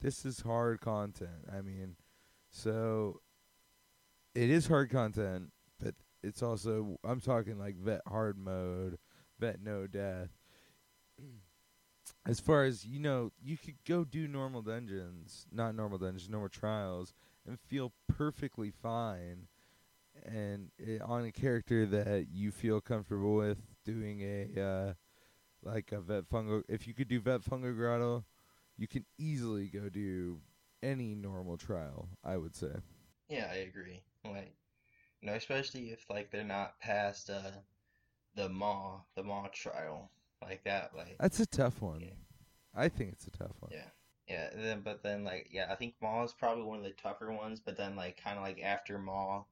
[0.01, 1.45] This is hard content.
[1.53, 1.97] I mean,
[2.51, 3.21] so
[4.35, 5.51] it is hard content,
[5.83, 8.99] but it's also I'm talking like vet hard mode,
[9.38, 10.31] vet no death.
[12.27, 16.49] As far as you know, you could go do normal dungeons, not normal dungeons, normal
[16.49, 17.12] trials,
[17.47, 19.49] and feel perfectly fine,
[20.25, 24.95] and eh, on a character that you feel comfortable with doing a uh,
[25.62, 26.62] like a vet fungo.
[26.69, 28.25] If you could do vet fungo grotto,
[28.77, 30.41] you can easily go do
[30.83, 32.09] any normal trial.
[32.25, 32.73] I would say.
[33.29, 34.03] Yeah, I agree.
[34.25, 34.55] Like,
[35.21, 37.53] you know, especially if like they're not past uh
[38.35, 40.11] the Maw the Maw trial
[40.43, 40.95] like that.
[40.97, 42.01] Like, That's a tough one.
[42.01, 42.11] Yeah.
[42.75, 43.73] I think it's a tough one.
[43.73, 43.91] yeah,
[44.29, 44.51] yeah.
[44.55, 47.61] Then, but then like, yeah, I think Maw is probably one of the tougher ones.
[47.61, 49.45] But then, like, kind of like after Maw,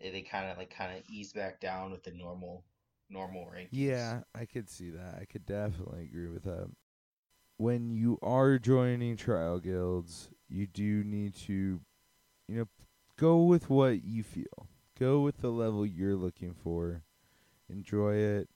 [0.00, 2.64] eh, they kind of like kind of ease back down with the normal
[3.10, 3.70] normal rankings.
[3.70, 5.18] Yeah, I could see that.
[5.20, 6.70] I could definitely agree with that.
[7.58, 11.80] When you are joining trial guilds, you do need to,
[12.48, 12.68] you know,
[13.16, 14.68] go with what you feel.
[14.98, 17.02] Go with the level you're looking for.
[17.68, 18.48] Enjoy it.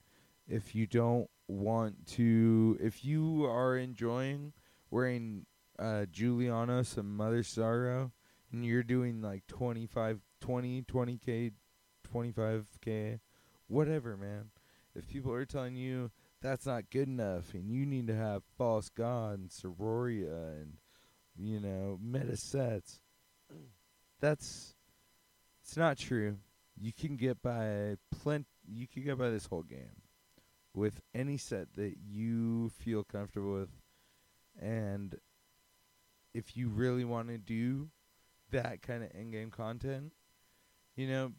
[0.47, 4.53] If you don't want to, if you are enjoying
[4.89, 5.45] wearing
[5.77, 8.11] uh, Juliana some Mother Sorrow,
[8.51, 11.51] and you're doing like 25, 20, 20k,
[12.13, 13.19] 25k,
[13.67, 14.49] whatever, man.
[14.95, 18.89] If people are telling you that's not good enough and you need to have False
[18.89, 20.77] God and Siroria and,
[21.37, 23.01] you know, meta sets,
[24.19, 24.75] that's,
[25.63, 26.37] it's not true.
[26.77, 30.01] You can get by plenty, you can get by this whole game
[30.73, 33.69] with any set that you feel comfortable with.
[34.61, 35.15] And
[36.33, 37.89] if you really want to do
[38.51, 40.13] that kind of in game content,
[40.95, 41.33] you know,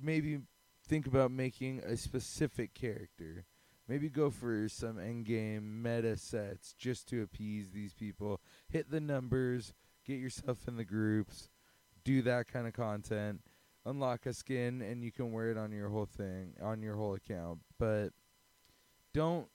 [0.00, 0.40] maybe
[0.86, 3.44] think about making a specific character.
[3.88, 8.40] Maybe go for some end game meta sets just to appease these people.
[8.68, 9.74] Hit the numbers,
[10.06, 11.48] get yourself in the groups,
[12.04, 13.40] do that kind of content,
[13.84, 17.14] unlock a skin, and you can wear it on your whole thing, on your whole
[17.14, 17.60] account.
[17.78, 18.10] But
[19.12, 19.48] don't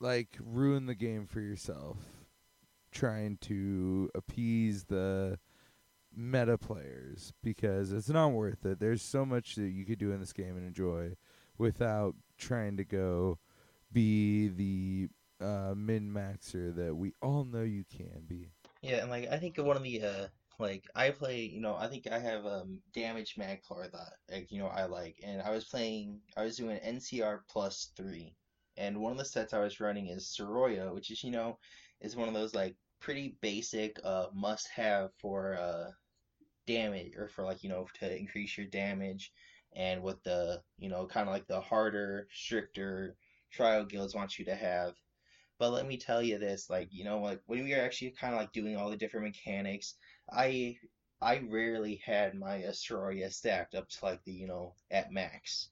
[0.00, 1.98] like ruin the game for yourself
[2.90, 5.38] trying to appease the
[6.14, 8.80] meta players because it's not worth it.
[8.80, 11.16] There's so much that you could do in this game and enjoy
[11.56, 13.38] without trying to go
[13.92, 15.08] be the
[15.44, 18.48] uh, min maxer that we all know you can be.
[18.82, 21.88] Yeah, and like I think one of the uh like I play, you know, I
[21.88, 25.64] think I have um damage magplar that like you know I like, and I was
[25.64, 28.34] playing, I was doing NCR plus three,
[28.76, 31.58] and one of the sets I was running is Siroria, which is you know
[32.00, 35.90] is one of those like pretty basic uh must have for uh
[36.66, 39.32] damage or for like you know to increase your damage
[39.74, 43.16] and what the you know kind of like the harder stricter
[43.52, 44.94] trial guilds want you to have
[45.60, 48.34] but let me tell you this like you know like when we were actually kind
[48.34, 49.94] of like doing all the different mechanics
[50.32, 50.76] i
[51.22, 55.68] i rarely had my Siroria stacked up to like the you know at max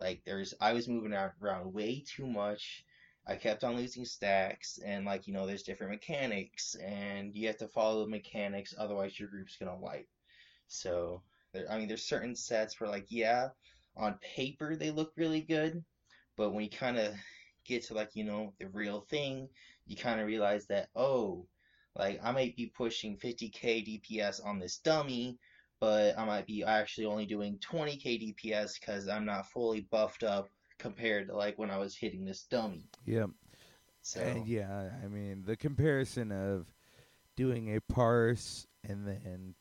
[0.00, 2.84] like there's i was moving around way too much
[3.26, 7.58] I kept on losing stacks, and like you know, there's different mechanics, and you have
[7.58, 10.08] to follow the mechanics, otherwise your group's gonna wipe.
[10.68, 11.22] So,
[11.52, 13.50] there, I mean, there's certain sets where like, yeah,
[13.96, 15.84] on paper they look really good,
[16.36, 17.14] but when you kind of
[17.70, 19.48] get to like you know the real thing,
[19.86, 21.46] you kind of realize that oh,
[21.96, 25.38] like I might be pushing 50k DPS on this dummy,
[25.80, 30.48] but I might be actually only doing 20k DPS because I'm not fully buffed up
[30.78, 32.88] compared to like when I was hitting this dummy.
[33.06, 33.30] Yep.
[34.02, 36.66] So And yeah, I mean the comparison of
[37.36, 39.54] doing a parse and then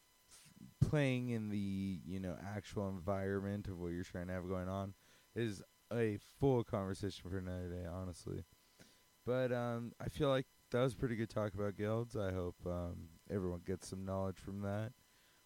[0.82, 4.94] playing in the you know actual environment of what you're trying to have going on
[5.36, 5.62] is
[5.94, 8.44] a full conversation for another day, honestly.
[9.26, 12.16] But um, I feel like that was pretty good talk about guilds.
[12.16, 14.92] I hope um, everyone gets some knowledge from that.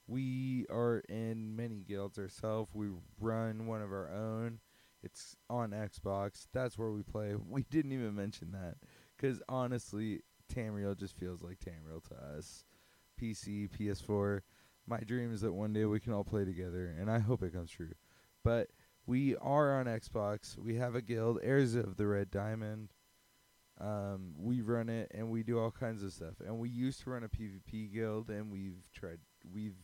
[0.08, 2.72] We are in many guilds ourselves.
[2.74, 2.88] We
[3.20, 4.60] run one of our own.
[5.02, 6.48] It's on Xbox.
[6.54, 7.36] That's where we play.
[7.50, 8.76] We didn't even mention that
[9.16, 10.22] because honestly,
[10.54, 12.66] Tamriel just feels like Tamriel to us.
[13.22, 14.42] PC, PS4.
[14.86, 17.54] My dream is that one day we can all play together, and I hope it
[17.54, 17.92] comes true.
[18.44, 18.70] But
[19.06, 20.58] we are on Xbox.
[20.58, 22.94] We have a guild, Heirs of the Red Diamond.
[23.80, 26.36] Um, we run it, and we do all kinds of stuff.
[26.46, 29.20] And we used to run a PvP guild, and we've tried.
[29.54, 29.76] We've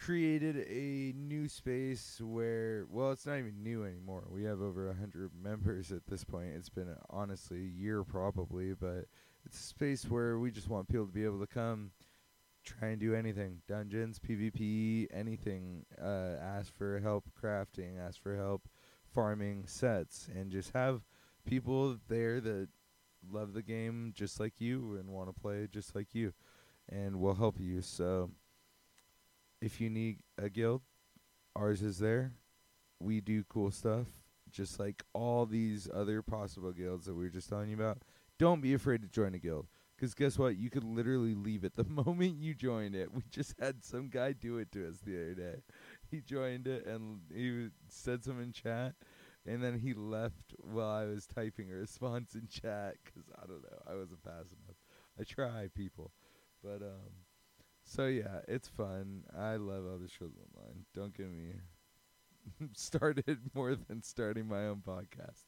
[0.00, 4.94] created a new space where well it's not even new anymore we have over a
[4.94, 9.04] hundred members at this point it's been honestly a year probably but
[9.46, 11.92] it's a space where we just want people to be able to come
[12.64, 18.68] try and do anything dungeons pvp anything uh, ask for help crafting ask for help
[19.12, 21.02] farming sets and just have
[21.44, 22.68] people there that
[23.30, 26.32] love the game just like you and want to play just like you
[26.88, 28.30] and will help you so
[29.62, 30.82] if you need a guild,
[31.54, 32.32] ours is there.
[32.98, 34.08] We do cool stuff,
[34.50, 38.02] just like all these other possible guilds that we were just telling you about.
[38.38, 39.68] Don't be afraid to join a guild.
[40.02, 40.56] Because guess what?
[40.56, 43.14] You could literally leave it the moment you joined it.
[43.14, 45.54] We just had some guy do it to us the other day.
[46.10, 48.96] He joined it and he said something in chat,
[49.46, 52.96] and then he left while I was typing a response in chat.
[53.04, 54.74] Because I don't know, I wasn't fast enough.
[55.20, 56.10] I try, people,
[56.64, 57.12] but um,
[57.84, 59.22] so yeah, it's fun.
[59.38, 60.84] I love Elder Scrolls Online.
[60.96, 61.52] Don't get me
[62.74, 65.44] started more than starting my own podcast.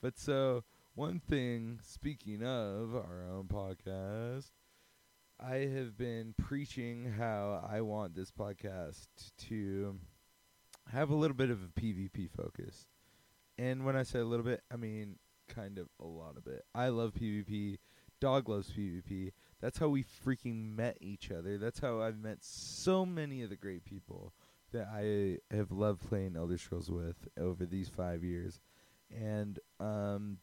[0.00, 0.62] But so
[0.94, 4.50] one thing, speaking of our own podcast,
[5.38, 9.06] I have been preaching how I want this podcast
[9.48, 9.98] to
[10.92, 12.86] have a little bit of a PvP focus.
[13.58, 15.16] And when I say a little bit, I mean
[15.48, 16.64] kind of a lot of it.
[16.74, 17.78] I love PvP.
[18.20, 19.32] Dog loves PvP.
[19.60, 21.56] That's how we freaking met each other.
[21.56, 24.34] That's how I've met so many of the great people
[24.72, 28.60] that I have loved playing Elder Scrolls with over these five years.
[29.10, 30.38] And um,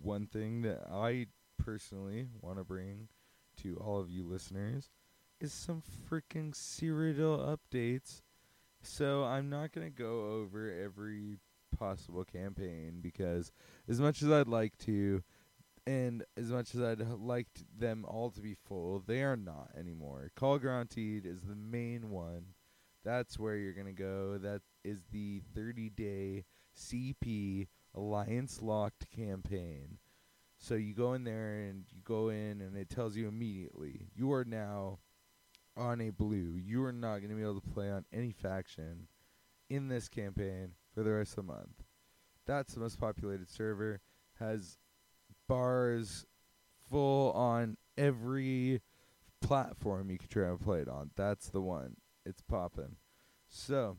[0.00, 1.26] one thing that I
[1.58, 3.08] personally want to bring
[3.62, 4.90] to all of you listeners
[5.40, 8.22] is some freaking Cyrodiil updates.
[8.82, 11.38] So I'm not going to go over every
[11.76, 13.52] possible campaign because
[13.88, 15.22] as much as I'd like to,
[15.86, 20.30] and as much as I'd liked them all to be full, they are not anymore.
[20.36, 22.46] Call Guaranteed is the main one.
[23.04, 24.38] That's where you're gonna go.
[24.38, 26.44] That is the 30 day
[26.78, 29.98] CP Alliance Locked campaign.
[30.58, 34.32] So you go in there and you go in and it tells you immediately you
[34.32, 35.00] are now
[35.76, 36.60] on a blue.
[36.62, 39.08] You are not going to be able to play on any faction
[39.68, 41.82] in this campaign for the rest of the month.
[42.46, 44.00] That's the most populated server.
[44.38, 44.78] Has
[45.48, 46.26] bars
[46.90, 48.80] full on every
[49.40, 51.10] platform you could try and play it on.
[51.16, 51.96] That's the one.
[52.24, 52.96] It's popping.
[53.48, 53.96] So,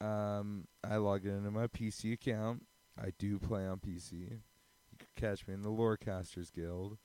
[0.00, 2.64] um, I log into my PC account.
[3.00, 4.12] I do play on PC.
[4.12, 6.98] You could catch me in the Lorecasters Guild.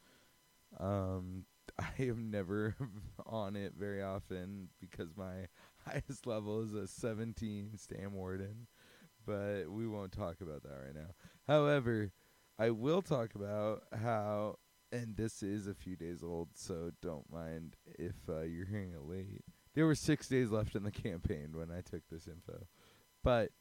[0.79, 1.45] Um,
[1.79, 2.75] I am never
[3.25, 5.47] on it very often because my
[5.85, 8.67] highest level is a 17 Stam Warden,
[9.25, 11.11] but we won't talk about that right now.
[11.47, 12.11] However,
[12.59, 14.55] I will talk about how,
[14.91, 19.03] and this is a few days old, so don't mind if uh, you're hearing it
[19.03, 19.43] late.
[19.75, 22.65] There were six days left in the campaign when I took this info,
[23.23, 23.51] but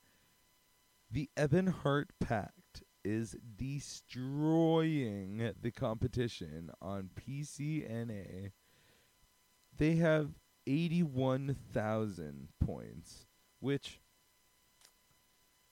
[1.16, 8.52] the Ebonheart Pact is destroying the competition on PCNA.
[9.78, 10.32] They have
[10.66, 13.24] 81,000 points,
[13.60, 14.02] which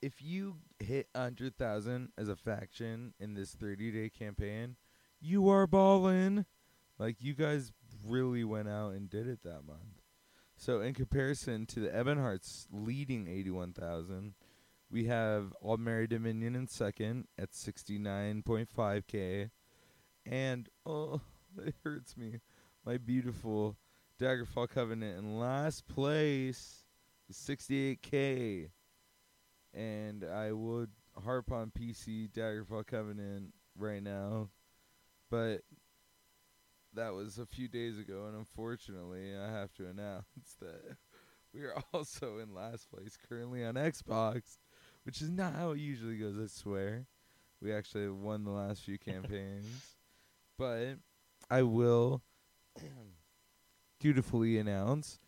[0.01, 4.77] if you hit 100,000 as a faction in this 30-day campaign,
[5.21, 6.47] you are balling.
[6.99, 7.71] Like you guys
[8.09, 10.01] really went out and did it that month.
[10.57, 14.33] So in comparison to the Ebonhearts leading 81,000,
[14.95, 19.51] we have Aldmeri Dominion in second at 69.5k.
[20.25, 21.21] And, oh,
[21.67, 22.39] it hurts me.
[22.87, 23.77] My beautiful
[24.21, 26.85] Daggerfall Covenant in last place
[27.27, 28.71] with 68k.
[29.75, 30.91] And I would
[31.25, 34.51] harp on PC Daggerfall Covenant right now.
[35.29, 35.63] But
[36.93, 40.99] that was a few days ago, and unfortunately, I have to announce that
[41.53, 44.59] we are also in last place currently on Xbox
[45.05, 46.37] which is not how it usually goes.
[46.39, 47.07] I swear,
[47.61, 49.95] we actually won the last few campaigns,
[50.59, 50.97] but
[51.51, 52.23] I will
[54.01, 55.21] dutifully announce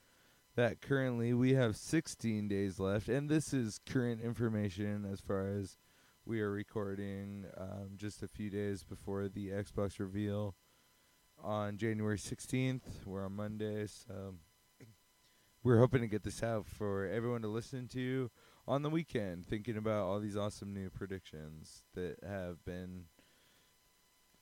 [0.56, 5.76] that currently we have 16 days left, and this is current information as far as
[6.24, 10.56] we are recording um, just a few days before the Xbox reveal
[11.42, 13.04] on January 16th.
[13.04, 14.34] We're on Monday, so
[15.62, 18.30] we're hoping to get this out for everyone to listen to
[18.68, 23.04] on the weekend thinking about all these awesome new predictions that have been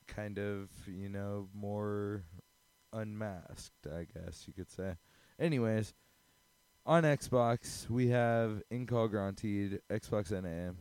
[0.06, 2.24] kind of, you know, more
[2.92, 4.94] unmasked, I guess you could say.
[5.38, 5.92] Anyways,
[6.86, 10.72] on Xbox, we have Incall Granted, Xbox NA.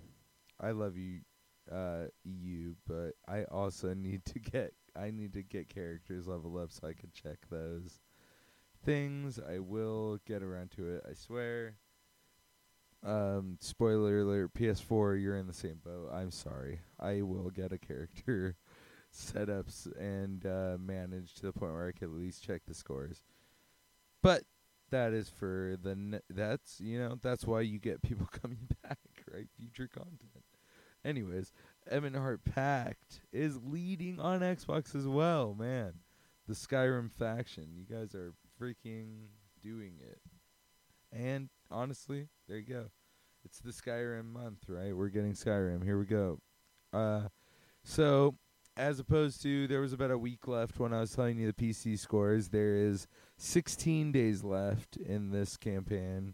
[0.59, 1.21] I love you,
[1.71, 6.71] uh, EU, but I also need to get I need to get characters level up
[6.71, 7.99] so I can check those
[8.85, 9.39] things.
[9.39, 11.77] I will get around to it, I swear.
[13.05, 16.09] Um, spoiler alert: PS4, you're in the same boat.
[16.13, 16.79] I'm sorry.
[16.99, 18.55] I will get a character
[19.13, 23.21] setups and uh, manage to the point where I can at least check the scores.
[24.21, 24.43] But
[24.89, 28.99] that is for the ne- that's you know that's why you get people coming back,
[29.31, 29.47] right?
[29.57, 30.43] Future content.
[31.03, 31.51] Anyways,
[31.91, 35.95] Ebonheart Pact is leading on Xbox as well, man.
[36.47, 39.27] The Skyrim faction, you guys are freaking
[39.61, 40.19] doing it.
[41.11, 42.85] And honestly, there you go.
[43.43, 44.95] It's the Skyrim month, right?
[44.95, 45.83] We're getting Skyrim.
[45.83, 46.39] Here we go.
[46.93, 47.23] Uh,
[47.83, 48.35] so
[48.75, 51.53] as opposed to there was about a week left when I was telling you the
[51.53, 52.49] PC scores.
[52.49, 53.07] There is
[53.37, 56.33] 16 days left in this campaign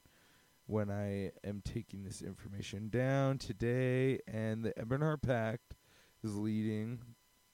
[0.67, 5.73] when I am taking this information down today, and the Ebonheart Pact
[6.23, 6.99] is leading.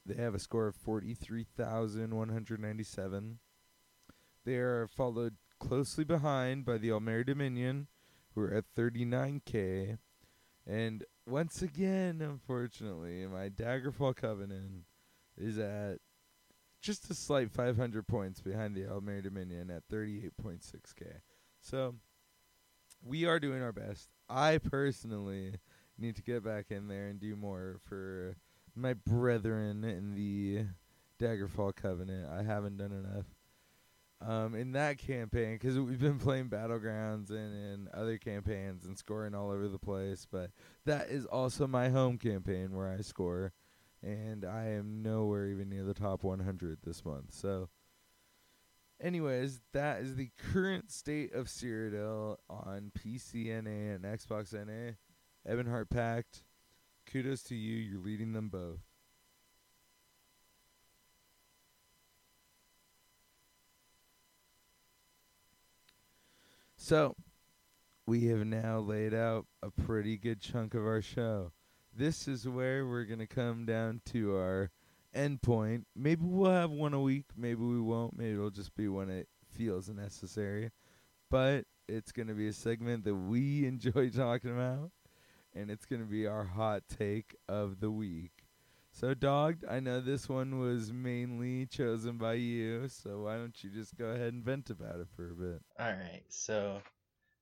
[0.05, 3.39] They have a score of 43,197.
[4.43, 7.87] They are followed closely behind by the Aldmeri Dominion,
[8.33, 9.97] who are at 39k.
[10.67, 14.85] And once again, unfortunately, my Daggerfall Covenant
[15.37, 15.99] is at
[16.81, 21.21] just a slight 500 points behind the Aldmeri Dominion at 38.6k.
[21.61, 21.95] So
[23.03, 24.09] we are doing our best.
[24.29, 25.55] I personally
[25.97, 28.37] need to get back in there and do more for
[28.75, 30.65] my brethren in the
[31.19, 32.29] Daggerfall Covenant.
[32.29, 33.25] I haven't done enough
[34.25, 39.35] um, in that campaign because we've been playing battlegrounds and in other campaigns and scoring
[39.35, 40.25] all over the place.
[40.29, 40.51] But
[40.85, 43.53] that is also my home campaign where I score,
[44.01, 47.33] and I am nowhere even near the top 100 this month.
[47.33, 47.69] So,
[48.99, 54.93] anyways, that is the current state of Cyrodiil on PCNA and Xbox NA.
[55.47, 56.43] Ebonheart Pact,
[57.05, 57.75] kudos to you.
[57.75, 58.79] You're leading them both.
[66.87, 67.15] So,
[68.05, 71.51] we have now laid out a pretty good chunk of our show.
[71.91, 74.69] This is where we're going to come down to our
[75.11, 75.87] end point.
[75.95, 78.15] Maybe we'll have one a week, maybe we won't.
[78.15, 80.69] Maybe it'll just be when it feels necessary.
[81.31, 84.91] But it's going to be a segment that we enjoy talking about,
[85.55, 88.34] and it's going to be our hot take of the week.
[88.95, 93.69] So, Dog, I know this one was mainly chosen by you, so why don't you
[93.69, 95.61] just go ahead and vent about it for a bit?
[95.77, 96.81] All right, so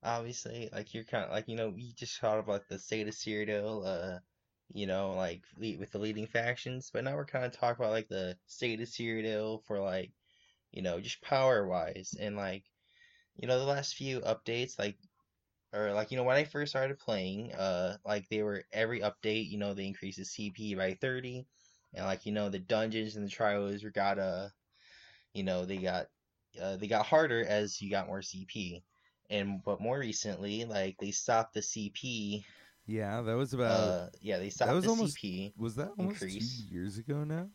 [0.01, 3.13] obviously, like you're kind of like you know we just talked about the state of
[3.13, 4.19] Cyrodiil, uh,
[4.73, 8.07] you know, like with the leading factions, but now we're kind of talking about like
[8.07, 10.11] the state of Cyrodiil for like,
[10.71, 12.63] you know, just power wise, and like,
[13.37, 14.97] you know, the last few updates, like
[15.73, 19.49] or like you know when I first started playing, uh, like they were every update,
[19.49, 21.45] you know, they increased the CP by thirty,
[21.93, 24.49] and like you know the dungeons and the trials were got uh,
[25.33, 26.07] you know they got
[26.61, 28.83] uh, they got harder as you got more CP,
[29.29, 32.43] and but more recently, like they stopped the CP.
[32.85, 33.71] Yeah, that was about.
[33.71, 35.53] Uh, yeah, they stopped that was the almost, CP.
[35.57, 36.63] Was that almost increase.
[36.67, 37.47] two years ago now?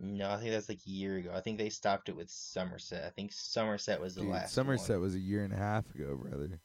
[0.00, 1.30] No, I think that's like a year ago.
[1.32, 3.06] I think they stopped it with Summerset.
[3.06, 4.56] I think Summerset was the Dude, last.
[4.56, 5.02] Summerset one.
[5.02, 6.58] was a year and a half ago, brother.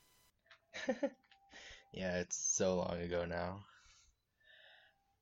[1.94, 3.64] yeah, it's so long ago now.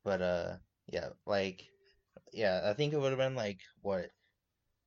[0.03, 0.53] But uh
[0.91, 1.67] yeah, like
[2.33, 4.09] yeah, I think it would have been like what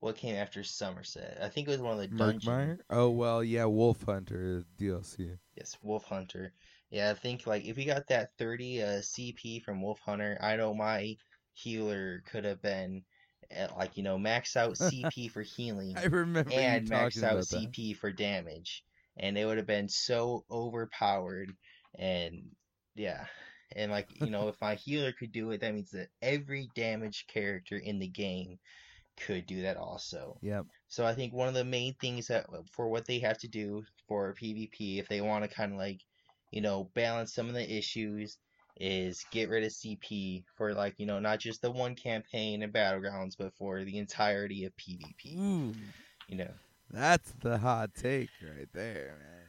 [0.00, 1.42] what came after Summerset.
[1.42, 2.80] I think it was one of the dungeons.
[2.90, 5.38] Oh well, yeah, Wolfhunter DLC.
[5.56, 6.50] Yes, Wolfhunter.
[6.90, 10.74] Yeah, I think like if you got that 30 uh CP from Wolfhunter, I know
[10.74, 11.16] my
[11.54, 13.02] healer could have been
[13.50, 17.46] at like, you know, max out CP for healing I remember and max out that.
[17.46, 18.84] CP for damage.
[19.18, 21.52] And it would have been so overpowered
[21.98, 22.42] and
[22.94, 23.26] yeah.
[23.74, 27.26] And like, you know, if my healer could do it, that means that every damage
[27.28, 28.58] character in the game
[29.26, 30.38] could do that also.
[30.42, 30.66] Yep.
[30.88, 33.48] So I think one of the main things that uh, for what they have to
[33.48, 36.00] do for PvP, if they want to kind of like,
[36.50, 38.38] you know, balance some of the issues,
[38.80, 42.72] is get rid of CP for like, you know, not just the one campaign and
[42.72, 45.36] battlegrounds, but for the entirety of PvP.
[45.36, 45.72] Ooh,
[46.28, 46.50] You know,
[46.90, 49.46] that's the hot take right there, man.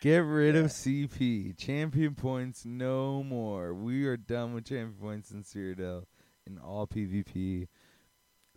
[0.00, 0.60] Get rid Yeah.
[0.62, 1.56] of CP.
[1.56, 3.72] Champion points no more.
[3.74, 6.04] We are done with champion points in Cyrodiil
[6.46, 7.68] in all PvP.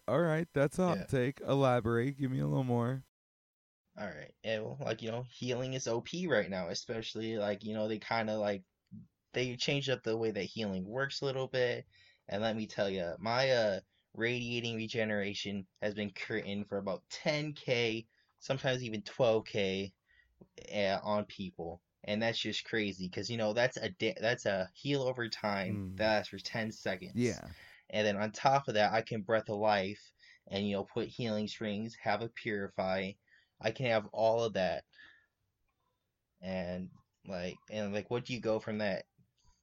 [0.07, 1.05] All right, that's a hot Yeah.
[1.05, 1.39] take.
[1.41, 2.18] Elaborate.
[2.18, 3.03] Give me a little more.
[3.97, 7.74] all right, and well, like you know, healing is OP right now, especially like you
[7.74, 8.64] know they kind of like
[9.34, 11.86] they changed up the way that healing works a little bit.
[12.30, 13.80] And let me tell you, my uh
[14.20, 18.07] radiating regeneration has been curtain for about 10k,
[18.39, 19.93] sometimes even 12k
[20.74, 24.70] uh, on people, and that's just crazy because you know that's a da- that's a
[24.76, 25.97] heal over time Mm.
[25.97, 27.41] that lasts for 10 seconds.
[27.41, 27.53] Yeah.
[27.91, 30.11] And then on top of that, I can breath of life
[30.47, 33.13] and you know put healing springs, have a purify.
[33.61, 34.86] I can have all of that.
[36.41, 36.91] And
[37.26, 39.05] like and like what do you go from that?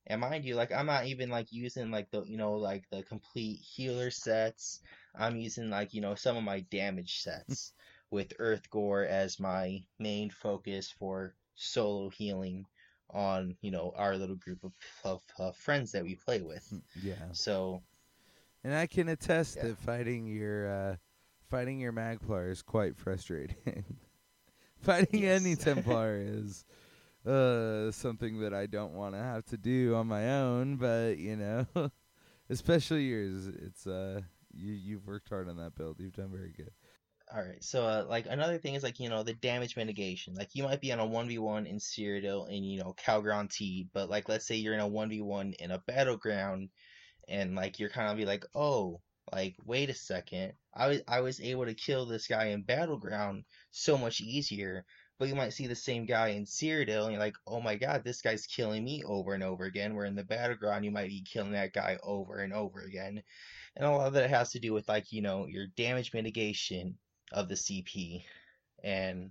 [0.07, 3.03] And mind you, like I'm not even like using like the you know like the
[3.03, 4.81] complete healer sets.
[5.15, 7.73] I'm using like you know some of my damage sets
[8.11, 12.67] with Earthgore as my main focus for solo healing
[13.11, 14.73] on you know our little group of,
[15.05, 16.81] of uh, friends that we play with.
[16.95, 17.33] Yeah.
[17.33, 17.83] So
[18.65, 19.63] And I can attest Yeah.
[19.63, 20.97] that fighting your uh,
[21.49, 23.57] fighting your Magplar is quite frustrating.
[24.79, 25.29] fighting Yes.
[25.29, 26.65] any Templar is
[27.27, 31.37] uh, something that I don't want to have to do on my own, but you
[31.37, 31.67] know,
[32.51, 34.21] especially yours, it's uh,
[34.53, 36.01] you you've worked hard on that build.
[36.01, 36.71] You've done very good.
[37.35, 37.63] All right.
[37.63, 40.35] So, uh, like another thing is like you know the damage mitigation.
[40.35, 43.51] Like you might be on a one v one in Cyrodiil and you know Calground
[43.51, 46.71] T, but like let's say you're in a one v one in a battleground,
[47.29, 49.01] and like you're kind of be like, oh,
[49.33, 53.45] like wait a second, I was I was able to kill this guy in battleground
[53.73, 54.85] so much easier.
[55.19, 58.05] But you might see the same guy in Cyrodiil, and you're like, oh my god,
[58.05, 59.95] this guy's killing me over and over again.
[59.95, 63.23] Where in the battleground, you might be killing that guy over and over again.
[63.77, 66.99] And a lot of that has to do with like you know your damage mitigation
[67.33, 68.25] of the CP,
[68.85, 69.31] and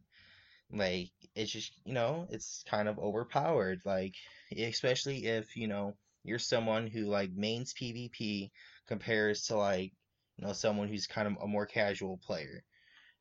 [0.71, 3.81] like it's just you know it's kind of overpowered.
[3.85, 4.15] Like
[4.57, 8.51] especially if you know you're someone who like mains PvP
[8.87, 9.93] compares to like
[10.37, 12.63] you know someone who's kind of a more casual player,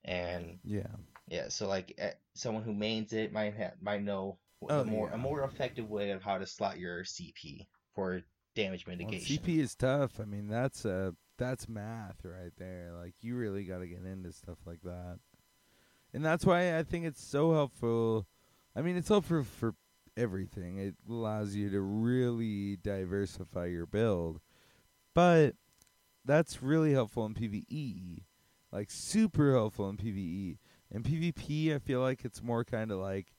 [0.04, 0.88] and Yeah.
[1.28, 1.98] yeah, so like
[2.34, 5.14] someone who mains it might ha- might know Oh, a more yeah.
[5.14, 8.22] a more effective way of how to slot your CP for
[8.54, 9.36] damage Well, mitigation.
[9.36, 10.18] CP is tough.
[10.20, 12.92] I mean, that's uh that's math right there.
[12.98, 15.18] Like you really got to get into stuff like that.
[16.14, 18.26] And that's why I think it's so helpful.
[18.74, 19.74] I mean, it's helpful for
[20.16, 20.78] everything.
[20.78, 24.40] It allows you to really diversify your build.
[25.12, 25.56] But
[26.24, 28.22] that's really helpful in PvE.
[28.72, 30.58] Like super helpful in PvE.
[30.94, 33.34] In PvP, I feel like it's more kind of like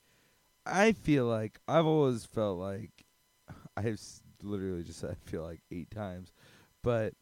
[0.65, 2.91] I feel like I've always felt like
[3.77, 4.01] I've
[4.43, 6.33] literally just said I feel like eight times,
[6.83, 7.13] but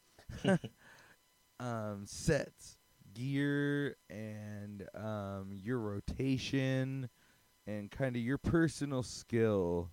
[1.59, 2.77] um, sets,
[3.13, 7.09] gear, and um, your rotation,
[7.67, 9.91] and kind of your personal skill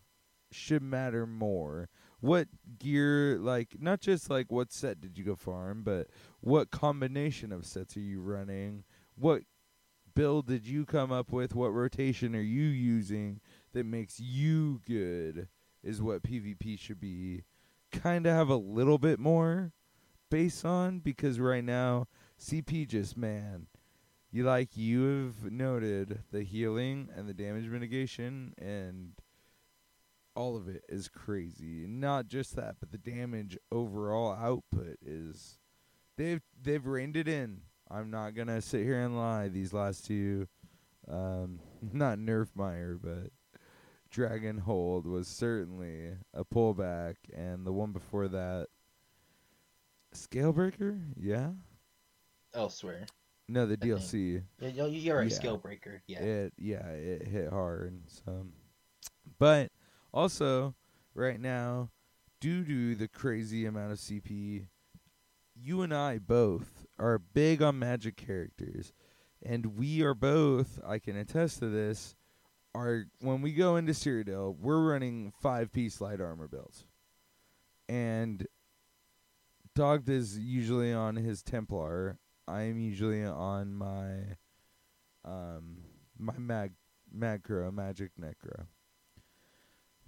[0.50, 1.90] should matter more.
[2.20, 6.08] What gear, like, not just like what set did you go farm, but
[6.40, 8.84] what combination of sets are you running?
[9.16, 9.42] What
[10.20, 11.54] build did you come up with?
[11.54, 13.40] What rotation are you using
[13.72, 15.48] that makes you good?
[15.82, 17.44] Is what PvP should be.
[17.90, 19.72] Kind of have a little bit more
[20.30, 22.06] base on because right now
[22.38, 23.68] CP just man,
[24.30, 29.12] you like you have noted the healing and the damage mitigation and
[30.36, 31.86] all of it is crazy.
[31.88, 35.56] Not just that, but the damage overall output is
[36.18, 37.62] they've they've reined it in.
[37.90, 39.48] I'm not gonna sit here and lie.
[39.48, 40.46] These last two,
[41.08, 41.58] um,
[41.92, 43.30] not Nerfmeyer, but
[44.14, 48.68] Dragonhold was certainly a pullback, and the one before that,
[50.14, 51.50] Scalebreaker, yeah,
[52.54, 53.08] Elsweyr.
[53.48, 54.00] no, the I think.
[54.00, 54.42] DLC.
[54.60, 55.30] Yeah, You're, right.
[55.30, 55.38] Yeah.
[55.38, 56.00] Scalebreaker.
[56.06, 56.20] Yeah.
[56.20, 58.00] It yeah, it hit hard.
[58.06, 58.46] So,
[59.38, 59.70] but
[60.12, 60.74] also
[61.14, 61.90] right now,
[62.40, 64.66] due to the crazy amount of CP,
[65.54, 68.92] you and I both are big on magic characters,
[69.42, 70.78] and we are both.
[70.86, 72.14] I can attest to this.
[72.72, 76.84] Are when we go into Cyrodiil, we're running five piece light armor builds,
[77.88, 78.46] and
[79.74, 82.18] Dogged is usually on his Templar.
[82.46, 84.36] I am usually on my
[85.24, 85.78] um
[86.18, 86.72] my mag
[87.12, 88.66] macro magic necro.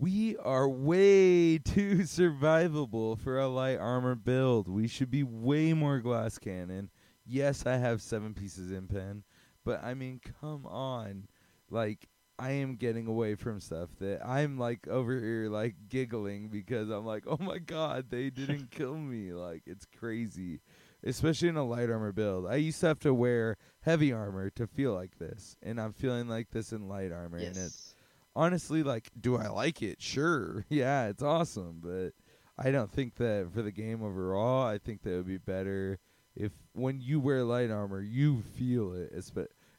[0.03, 4.67] We are way too survivable for a light armor build.
[4.67, 6.91] We should be way more glass cannon.
[7.25, 9.23] Yes, I have seven pieces in pen,
[9.65, 11.29] but I mean, come on.
[11.71, 16.91] Like, I am getting away from stuff that I'm like over here, like giggling because
[16.91, 19.33] I'm like, oh my god, they didn't kill me.
[19.33, 20.63] Like, it's crazy.
[21.05, 22.49] Especially in a light armor build.
[22.49, 26.27] I used to have to wear heavy armor to feel like this, and I'm feeling
[26.27, 27.95] like this in light armor, and it's Yes.
[28.35, 30.01] Honestly like do i like it?
[30.01, 30.65] Sure.
[30.71, 32.13] Yeah it's awesome but
[32.59, 35.99] i don't think that for the game overall i think that it would be better
[36.35, 39.13] if when you wear light armor you feel it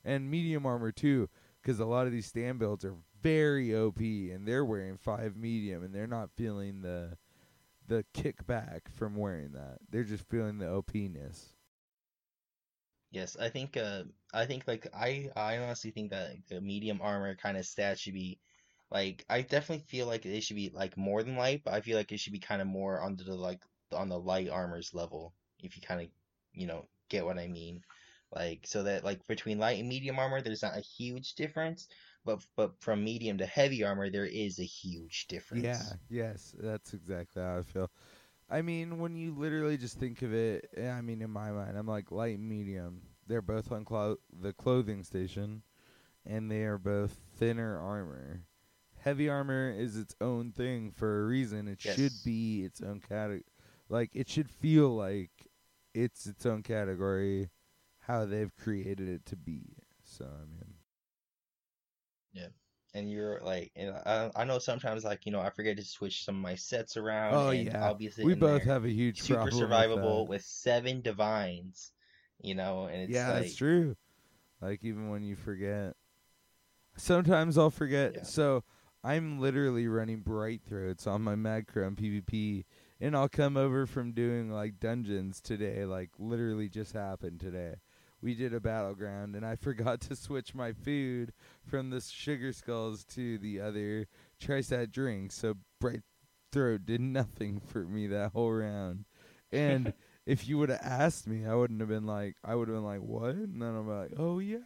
[0.06, 1.30] and medium armor too
[1.62, 5.84] because a lot of these stam builds are very op and they're wearing five medium
[5.84, 7.18] and they're not feeling the
[7.88, 9.80] the kickback from wearing that.
[9.90, 11.53] They're just feeling the opness
[13.14, 14.04] Yes, I think uh
[14.34, 18.14] I think like I I honestly think that the medium armor kind of stat should
[18.14, 18.42] be
[18.92, 21.98] like I definitely feel like it should be like more than light, but I feel
[21.98, 25.34] like it should be kind of more under the like on the light armor's level
[25.60, 26.10] if you kind of
[26.54, 27.84] you know get what I mean.
[28.32, 31.88] Like so that like between light and medium armor there's not a huge difference,
[32.26, 35.80] but but from medium to heavy armor there is a huge difference.
[35.80, 37.92] Yeah, yes, that's exactly how I feel.
[38.54, 41.76] I mean, when you literally just think of it, eh, I mean, in my mind,
[41.76, 43.02] I'm like light and medium.
[43.26, 45.64] They're both on clo- the clothing station,
[46.24, 48.44] and they are both thinner armor.
[49.00, 51.68] Heavy armor is its own thing for a reason.
[51.68, 53.44] It should be its own category.
[53.90, 55.32] Like, it should feel like
[55.96, 57.50] it's its own category,
[58.02, 59.78] how they've created it to be.
[60.04, 60.76] So, I mean,
[62.94, 66.26] and you're like, and I, I know sometimes like you know I forget to switch
[66.26, 67.36] some of my sets around.
[67.36, 67.86] Oh, and yeah.
[67.86, 70.30] I'll we both there have a huge super problem with survivable that.
[70.30, 71.92] with, seven divines,
[72.42, 73.96] you know, and it's yeah, like that's true.
[74.62, 75.96] Like even when you forget,
[76.96, 78.14] sometimes I'll forget.
[78.16, 78.24] Yeah.
[78.24, 78.64] So
[79.04, 82.64] I'm literally running bright throats on my macro and PvP,
[83.02, 85.86] and I'll come over from doing like dungeons today.
[85.86, 87.76] Like literally just happened today.
[88.24, 91.34] We did a battleground, and I forgot to switch my food
[91.66, 94.08] from the sugar skulls to the other
[94.40, 95.34] tri-stat drink.
[95.34, 96.02] So bright
[96.54, 99.04] throat did nothing for me that whole round,
[99.52, 99.94] and
[100.26, 102.86] if you would have asked me, I wouldn't have been like, I would have been
[102.86, 103.36] like, what?
[103.36, 104.60] And then I'm like, oh yeah,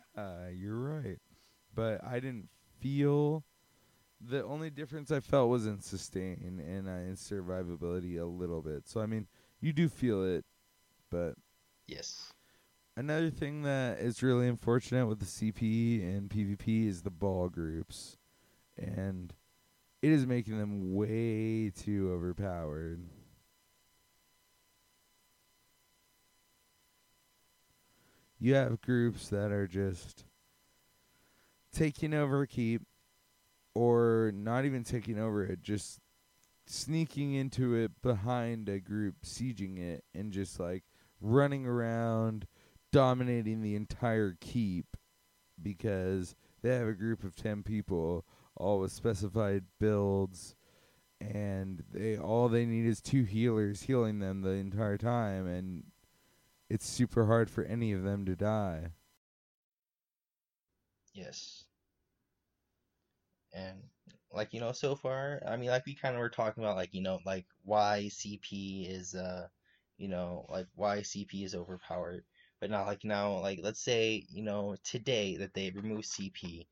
[0.53, 1.17] you're right.
[1.73, 2.49] But I didn't
[2.79, 3.43] feel.
[4.19, 8.87] The only difference I felt was in sustain and uh, in survivability a little bit.
[8.87, 9.27] So I mean,
[9.61, 10.43] you do feel it,
[11.11, 11.35] but
[11.87, 12.33] yes,
[12.97, 18.17] another thing that is really unfortunate with the CP and PvP is the ball groups,
[18.75, 19.33] and
[20.01, 23.01] it is making them way too overpowered.
[28.39, 30.25] You have groups that are just
[31.71, 32.81] taking over a keep,
[33.75, 35.99] or not even taking over it, just
[36.65, 40.83] sneaking into it behind a group, sieging it, and just like
[41.21, 42.45] running around,
[42.97, 44.97] dominating the entire keep
[45.61, 46.33] because
[46.63, 48.25] they have a group of 10 people
[48.55, 50.55] all with specified builds,
[51.21, 55.83] and they all they need is two healers healing them the entire time, and
[56.71, 58.87] it's super hard for any of them to die.
[61.13, 61.65] Yes.
[63.53, 63.77] And
[64.31, 66.95] like you know, so far, I mean, like we kind of were talking about, like
[66.95, 69.49] you know, like why CP is uh,
[69.99, 72.23] you know, like why CP is overpowered,
[72.59, 76.67] but not like now, like let's say you know today that they remove CP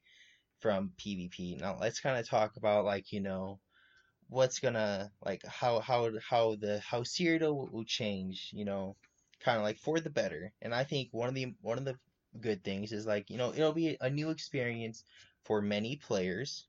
[0.59, 1.59] from PvP.
[1.59, 3.59] Now let's kind of talk about like you know
[4.29, 8.95] what's gonna like how how how the how Cyrodiil will change, you know,
[9.39, 10.51] kind of like for the better.
[10.61, 11.97] And I think one of the one of the
[12.41, 15.03] good things is like you know it'll be a new experience
[15.43, 16.67] for many players,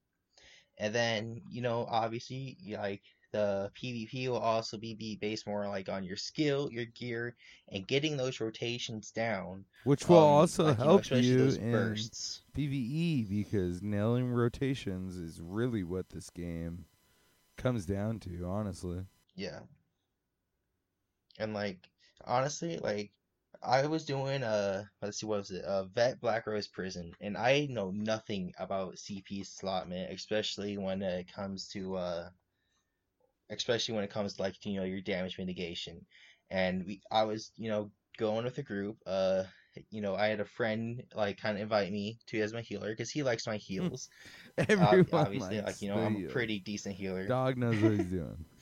[0.79, 3.03] and then you know obviously like
[3.33, 7.37] the PvP will also be, be based more like on your skill, your gear,
[7.71, 9.65] and getting those rotations down.
[9.85, 12.43] Which will um, also like, you know, help you in bursts.
[12.57, 16.85] PvE because nailing rotations is really what this game
[17.57, 19.05] comes down to, honestly.
[19.35, 19.61] Yeah.
[21.39, 21.89] And like
[22.25, 23.13] honestly, like
[23.63, 27.67] I was doing a let's see what was it a vet Blackrose prison, and I
[27.71, 32.29] know nothing about CP slotment, especially when it comes to uh,
[33.51, 36.05] especially when it comes to like you know your damage mitigation.
[36.51, 38.99] And we, I was you know going with a group.
[39.07, 39.45] Uh,
[39.91, 42.91] you know I had a friend like kind of invite me to as my healer
[42.91, 44.09] because he likes my heals.
[44.59, 47.27] Everyone obviously, likes like you know I'm a pretty decent healer.
[47.27, 48.45] Dog knows what he's doing.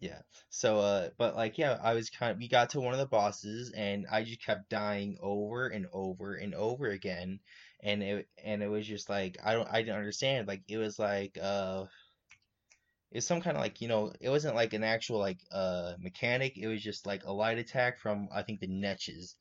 [0.00, 0.20] Yeah.
[0.48, 3.06] So, uh, but like, yeah, I was kind of, we got to one of the
[3.06, 7.40] bosses and I just kept dying over and over and over again.
[7.82, 10.48] And it, and it was just like, I don't, I didn't understand.
[10.48, 11.84] Like, it was like, uh,
[13.10, 16.56] it's some kind of like, you know, it wasn't like an actual, like, uh, mechanic.
[16.58, 19.36] It was just like a light attack from, I think, the Netches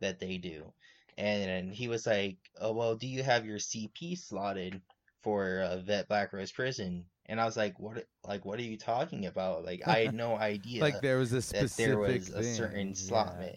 [0.00, 0.74] that they do.
[1.18, 4.82] And he was like, oh, well, do you have your CP slotted
[5.22, 7.06] for uh, Vet Blackrose Prison?
[7.26, 9.64] And I was like, what, like, what are you talking about?
[9.64, 12.94] Like, I had no idea Like there was a that specific there was a certain
[12.94, 12.94] yeah.
[12.94, 13.48] slot ma-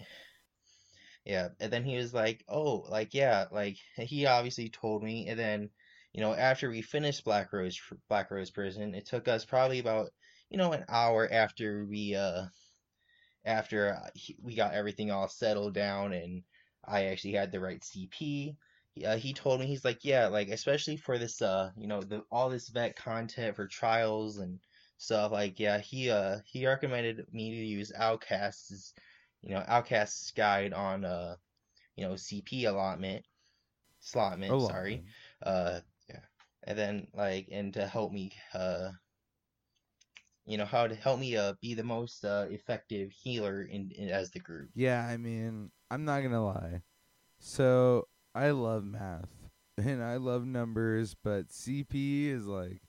[1.25, 5.39] Yeah, and then he was like, "Oh, like yeah, like he obviously told me." And
[5.39, 5.69] then,
[6.13, 10.09] you know, after we finished Blackrose Black Rose Prison, it took us probably about
[10.49, 12.45] you know an hour after we uh
[13.45, 14.09] after uh,
[14.41, 16.43] we got everything all settled down and
[16.85, 18.55] I actually had the right CP.
[18.95, 22.01] He, uh, he told me he's like, yeah, like especially for this uh you know
[22.01, 24.59] the all this vet content for trials and
[24.97, 28.93] stuff like yeah he uh he recommended me to use Alcast's
[29.41, 31.35] you know Alcast's guide on uh
[31.95, 33.23] you know CP allotment
[34.03, 35.03] slotment A sorry
[35.43, 35.79] uh
[36.69, 38.89] and then like and to help me uh
[40.45, 44.09] you know how to help me uh be the most uh effective healer in, in
[44.09, 46.83] as the group Yeah, I mean, I'm not gonna lie.
[47.39, 49.29] So I love math
[49.77, 52.81] and I love numbers, but CP is like,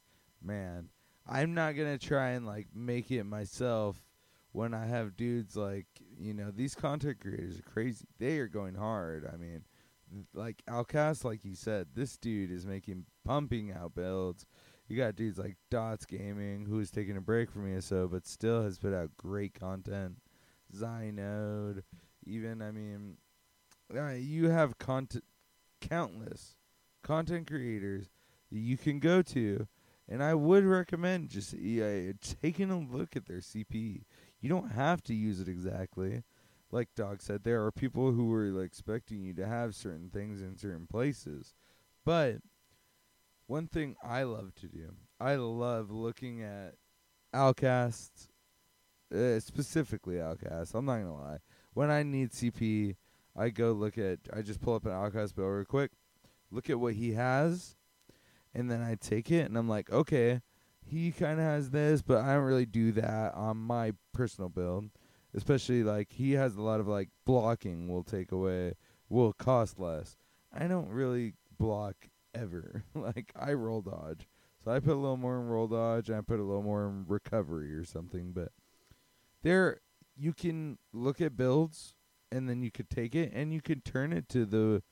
[0.42, 0.88] man,
[1.26, 4.04] I'm not gonna try and like make it myself
[4.52, 5.86] when I have dudes like,
[6.18, 8.06] you know, these content creators are crazy.
[8.18, 9.28] They are going hard.
[9.32, 9.64] I mean,
[10.34, 14.46] like Alcast, like you said, this dude is making pumping out builds.
[14.88, 18.62] You got dudes like Dottz Gaming, who is taking a break from ESO, but still
[18.62, 20.16] has put out great content.
[20.76, 21.82] Xynode,
[22.26, 23.16] even I mean,
[23.94, 25.24] uh, you have content,
[25.80, 26.56] countless
[27.02, 28.10] content creators
[28.50, 29.66] that you can go to,
[30.08, 34.02] and I would recommend just uh, taking a look at their CP.
[34.40, 36.22] You don't have to use it exactly,
[36.70, 37.44] like Dog said.
[37.44, 41.54] There are people who are expecting you to have certain things in certain places,
[42.04, 42.36] but
[43.46, 46.74] one thing I love to do, I love looking at
[47.34, 48.28] Alcasts,
[49.14, 50.74] uh, specifically Alcast.
[50.74, 51.38] I'm not gonna lie.
[51.74, 52.96] When I need CP,
[53.36, 54.18] I go look at.
[54.32, 55.92] I just pull up an Alcast bill real quick,
[56.50, 57.76] look at what he has,
[58.54, 60.40] and then I take it and I'm like, okay,
[60.84, 64.90] he kind of has this, but I don't really do that on my personal build.
[65.34, 68.74] Especially like he has a lot of like blocking will take away,
[69.08, 70.16] will cost less.
[70.52, 72.84] I don't really block ever.
[72.94, 74.26] like I roll dodge.
[74.64, 76.86] So I put a little more in roll dodge and I put a little more
[76.86, 78.32] in recovery or something.
[78.32, 78.52] But
[79.42, 79.80] there,
[80.16, 81.94] you can look at builds
[82.30, 84.82] and then you could take it and you could turn it to the,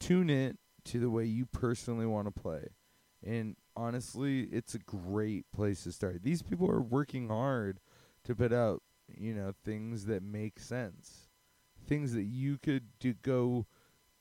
[0.00, 2.68] tune it to the way you personally want to play.
[3.24, 6.22] And honestly, it's a great place to start.
[6.22, 7.78] These people are working hard
[8.24, 11.28] to put out, you know, things that make sense.
[11.86, 13.66] Things that you could do, go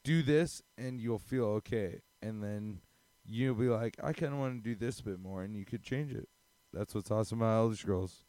[0.04, 2.02] do this and you'll feel okay.
[2.22, 2.82] And then
[3.26, 5.66] you'll be like, I kind of want to do this a bit more, and you
[5.66, 6.28] could change it.
[6.74, 8.26] That's what's awesome about Elder Scrolls,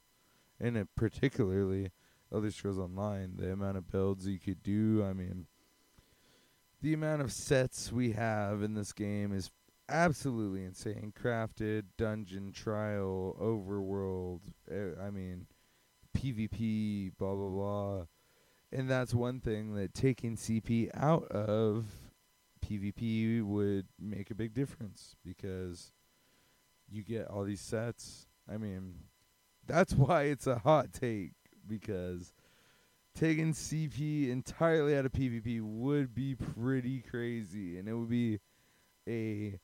[0.61, 1.91] and it particularly
[2.33, 3.37] Elder Scrolls Online.
[3.37, 5.05] The amount of builds you could do.
[5.05, 5.47] I mean,
[6.81, 9.51] the amount of sets we have in this game is
[9.89, 11.13] absolutely insane.
[11.21, 14.41] Crafted, dungeon, trial, overworld.
[14.71, 15.47] eh, I mean,
[16.17, 18.05] PvP, blah blah blah.
[18.71, 21.85] And that's one thing that taking CP out of
[22.65, 25.93] PvP would make a big difference because
[26.91, 28.27] you get all these sets.
[28.51, 28.95] I mean,
[29.67, 31.33] that's why it's a hot take
[31.67, 32.33] because
[33.15, 38.41] taking CP entirely out of PvP would be pretty crazy and it would be
[39.09, 39.59] a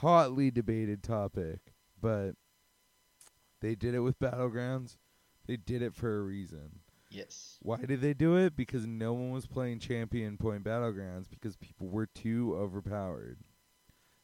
[0.00, 1.60] hotly debated topic.
[2.00, 2.32] But
[3.60, 4.96] they did it with Battlegrounds.
[5.46, 6.80] They did it for a reason.
[7.10, 7.58] Yes.
[7.60, 8.56] Why did they do it?
[8.56, 13.38] Because no one was playing champion point battlegrounds because people were too overpowered.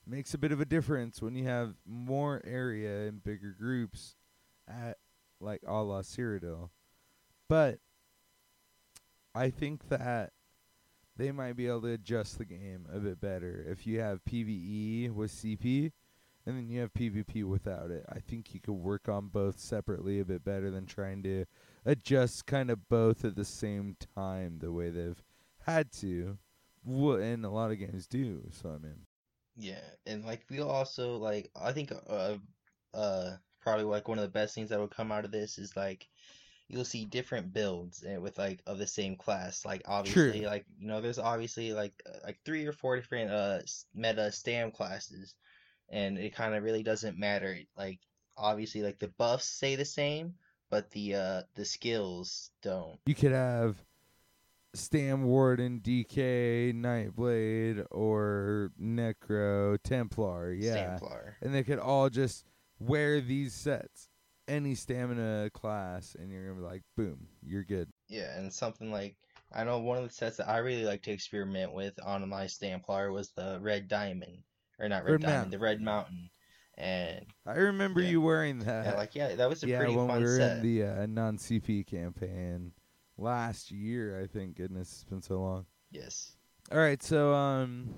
[0.07, 4.15] Makes a bit of a difference when you have more area and bigger groups
[4.69, 4.99] at
[5.41, 6.71] like a la Cyrodiil.
[7.49, 7.81] But
[9.35, 10.33] I think that
[11.17, 15.11] they might be able to adjust the game a bit better if you have PvE
[15.11, 15.93] with CP
[16.47, 18.05] and then you have PvP without it.
[18.09, 21.45] I think you could work on both separately a bit better than trying to
[21.85, 25.23] adjust kind of both at the same time the way they've
[25.61, 26.39] had to.
[26.87, 28.49] And a lot of games do.
[28.53, 29.07] So I mean,
[29.57, 32.37] Yeah, and like we also like I think uh
[32.95, 35.77] uh probably like one of the best things that would come out of this is
[35.77, 36.09] like
[36.69, 39.65] you'll see different builds and with like of the same class.
[39.65, 43.61] Like obviously like you know there's obviously like uh, like three or four different uh
[43.95, 45.35] meta stam classes
[45.89, 47.57] and it kind of really doesn't matter.
[47.77, 48.01] Like
[48.37, 50.35] obviously like the buffs stay the same,
[50.71, 52.99] but the uh the skills don't.
[53.07, 53.77] you could have
[54.75, 60.53] Stam Warden, DK, Nightblade, or Necro, Templar.
[60.53, 60.99] Yeah.
[60.99, 61.33] Stamplar.
[61.41, 62.45] and they could all just
[62.79, 64.11] wear these sets,
[64.47, 67.89] any stamina class, and you're gonna be like, boom, you're good.
[68.09, 69.17] Yeah, and something like
[69.53, 72.45] I know one of the sets that I really like to experiment with on my
[72.45, 74.43] Stamplar was the Red Diamond,
[74.79, 75.51] or not Red, Red Diamond, Mountain.
[75.51, 76.31] the Red Mountain,
[76.79, 78.11] and I remember Yeah.
[78.11, 78.87] you wearing that.
[78.87, 80.59] yeah, like yeah, that was a yeah, pretty when fun we were set.
[80.59, 82.73] in the uh, non-CP campaign
[83.19, 84.57] last year, I think.
[84.57, 85.67] Goodness, it's been so long.
[85.91, 86.37] Yes,
[86.73, 87.95] All right, so um,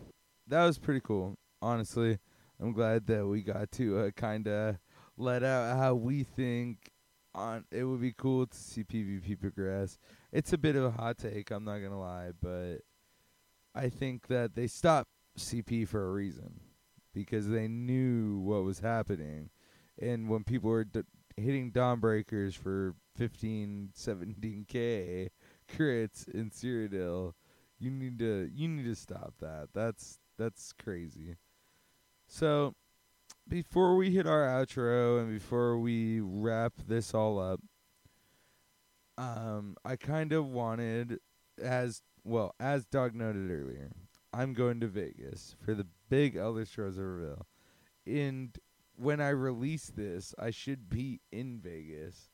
[0.47, 1.37] that was pretty cool.
[1.61, 2.19] Honestly,
[2.61, 4.77] I'm glad that we got to uh, kind of
[5.17, 6.91] let out how we think.
[7.35, 9.99] On it would be cool to see PvP progress.
[10.33, 12.79] It's a bit of a hot take, I'm not gonna lie, but
[13.75, 16.59] I think that they stopped CP for a reason
[17.19, 19.51] because they knew what was happening,
[20.01, 21.03] and when people were d-
[21.37, 25.29] hitting dawn breakers for 15, 17k
[25.69, 27.33] crits in Cyrodiil,
[27.81, 29.71] you need to you need to stop that.
[29.75, 31.35] That's that's crazy.
[32.29, 32.77] So
[33.49, 37.61] before we hit our outro and before we wrap this all up,
[39.17, 41.19] um, I kind of wanted
[41.61, 43.91] as well as Doug noted earlier.
[44.33, 47.47] I'm going to Vegas for the big Elder Scrolls Reveal.
[48.07, 48.57] And
[48.97, 52.31] when I release this, I should be in Vegas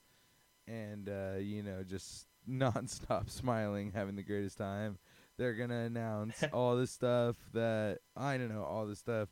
[0.67, 4.99] and uh, you know, just nonstop smiling, having the greatest time.
[5.37, 9.29] They're gonna announce all the stuff that I don't know, all the stuff,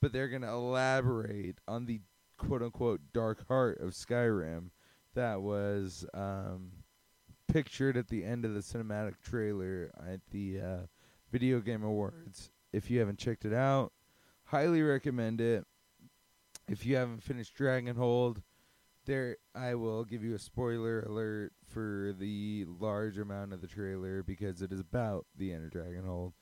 [0.00, 2.00] but they're gonna elaborate on the
[2.38, 4.70] quote unquote dark heart of Skyrim
[5.14, 6.72] that was um,
[7.48, 10.86] pictured at the end of the cinematic trailer at the uh,
[11.34, 12.52] Video Game Awards.
[12.72, 13.90] If you haven't checked it out,
[14.44, 15.64] highly recommend it.
[16.68, 18.40] If you haven't finished Dragonhold,
[19.04, 24.22] there I will give you a spoiler alert for the large amount of the trailer
[24.22, 26.34] because it is about the end of Dragonhold.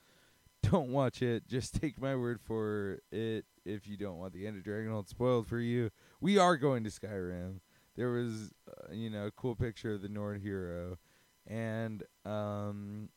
[0.61, 1.47] Don't watch it.
[1.47, 5.47] Just take my word for it if you don't want the end of Dragonhold spoiled
[5.47, 5.89] for you.
[6.21, 7.61] We are going to Skyrim.
[7.97, 10.99] There was, uh, you know, a cool picture of the Nord hero,
[11.47, 13.09] and um,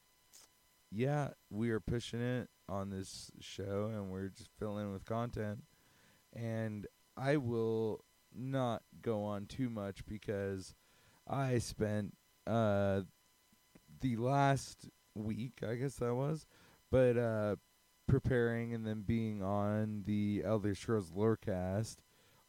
[0.90, 5.64] yeah, we are pushing it on this show, and we're just filling in with content.
[6.34, 10.74] And I will not go on too much because
[11.26, 12.14] I spent
[12.46, 13.02] uh
[14.00, 16.46] the last week, I guess that was,
[16.90, 17.56] but uh
[18.06, 21.96] preparing and then being on the Elder Scrolls Lorecast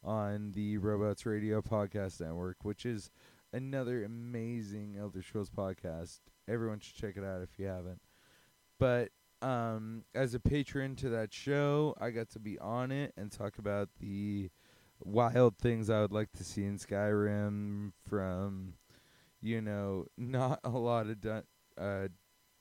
[0.04, 3.10] on the Robots Radio Podcast Network, which is
[3.52, 6.20] another amazing Elder Scrolls podcast.
[6.46, 8.00] Everyone should check it out if you haven't.
[8.78, 9.10] But
[9.40, 13.58] um as a patron to that show, I got to be on it and talk
[13.58, 14.50] about the
[15.04, 18.74] wild things I would like to see in Skyrim from
[19.40, 21.44] you know, not a lot of Dun
[21.76, 22.08] uh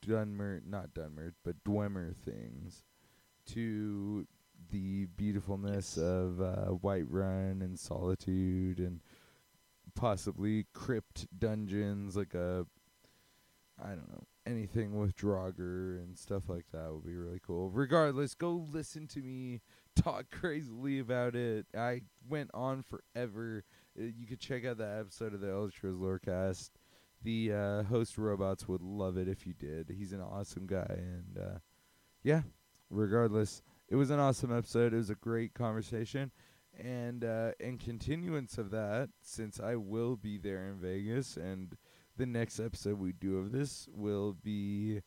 [0.06, 2.84] Dunmer not Dunmer, but Dwemer things
[3.48, 4.28] to
[4.70, 9.02] the beautifulness of uh, Whiterun and Solitude and
[9.96, 12.66] possibly crypt dungeons like a
[13.84, 17.70] I don't know anything with Draugr and stuff like that would be really cool.
[17.70, 19.62] Regardless, go listen to me
[19.96, 21.66] talk crazily about it.
[21.78, 23.64] I went on forever.
[24.00, 26.72] Uh, You could check out that episode of the Scrolls Lorecast.
[27.24, 29.90] The uh, host robots would love it if you did.
[29.90, 31.58] He's an awesome guy, and uh,
[32.24, 32.44] yeah.
[32.90, 34.94] Regardless, it was an awesome episode.
[34.94, 36.32] It was a great conversation,
[36.80, 41.76] and uh, in continuance of that, since I will be there in Vegas, and
[42.18, 45.02] the next episode we do of this will be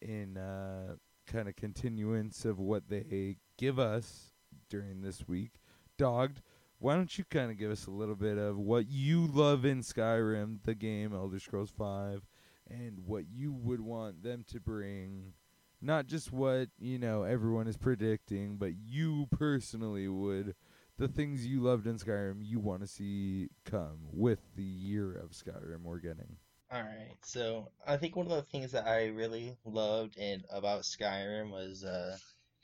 [0.00, 0.96] in uh,
[1.26, 4.32] kind of continuance of what they give us
[4.68, 5.52] during this week.
[5.96, 6.42] Dogged,
[6.78, 9.80] why don't you kind of give us a little bit of what you love in
[9.80, 12.26] Skyrim, the game Elder Scrolls 5,
[12.68, 15.32] and what you would want them to bring?
[15.80, 20.54] Not just what, you know, everyone is predicting, but you personally would
[20.98, 25.30] the things you loved in Skyrim you want to see come with the year of
[25.30, 26.36] Skyrim we're getting.
[26.70, 30.82] All right, so I think one of the things that I really loved and about
[30.82, 32.16] Skyrim was uh,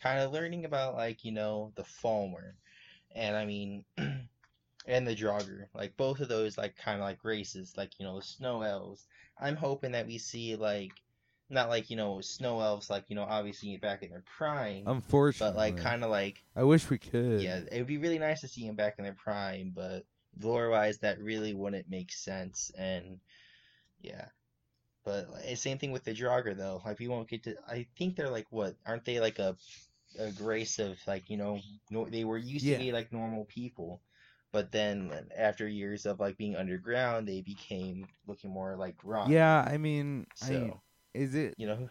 [0.02, 2.52] kind of learning about like you know the Falmer,
[3.14, 7.74] and I mean, and the Draugr, like both of those like kind of like races,
[7.76, 9.06] like you know the Snow Elves.
[9.38, 10.92] I'm hoping that we see like
[11.50, 15.54] not like you know Snow Elves, like you know obviously back in their prime, Unfortunately,
[15.54, 17.40] but like kind of like I wish we could.
[17.40, 20.04] yeah, it would be really nice to see them back in their prime, but
[20.40, 22.70] lore wise, that really wouldn't make sense.
[22.78, 23.20] And
[24.02, 24.26] yeah,
[25.04, 26.82] but like, same thing with the Draugr though.
[26.84, 27.56] Like we won't get to.
[27.68, 28.76] I think they're like what?
[28.86, 29.56] Aren't they like a
[30.18, 32.76] a grace of like you know no, they were used Yeah.
[32.78, 34.00] to be like normal people,
[34.52, 39.30] but then after years of like being underground, they became looking more like rock.
[39.30, 40.80] Yeah, I mean, So I,
[41.18, 41.88] is it you know,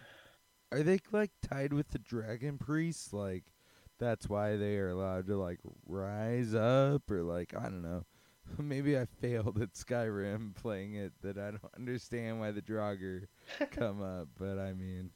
[0.72, 3.14] are they like tied with the dragon priests?
[3.14, 3.46] Like
[4.00, 8.06] that's why they are allowed to like rise up, or like I don't know.
[8.58, 13.28] Maybe I failed at Skyrim playing it that I don't understand why the Draugr
[13.72, 15.12] come up, but I mean,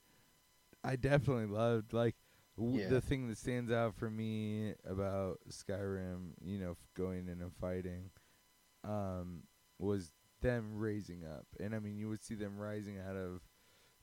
[0.83, 2.15] I definitely loved like
[2.57, 2.89] w- Yeah.
[2.89, 7.53] the thing that stands out for me about Skyrim, you know, f- going in and
[7.55, 8.11] fighting,
[8.83, 9.43] um,
[9.79, 13.41] was them raising up, and I mean, you would see them rising out of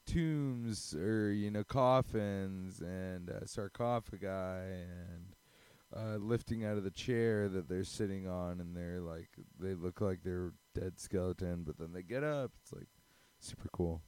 [0.09, 5.37] tombs or you know coffins and uh, sarcophagi and
[5.97, 10.01] uh, lifting out of the chair that they're sitting on, and they're like they look
[10.01, 12.53] like they're dead skeleton, but then they get up.
[12.63, 12.89] It's like
[13.41, 14.03] super cool.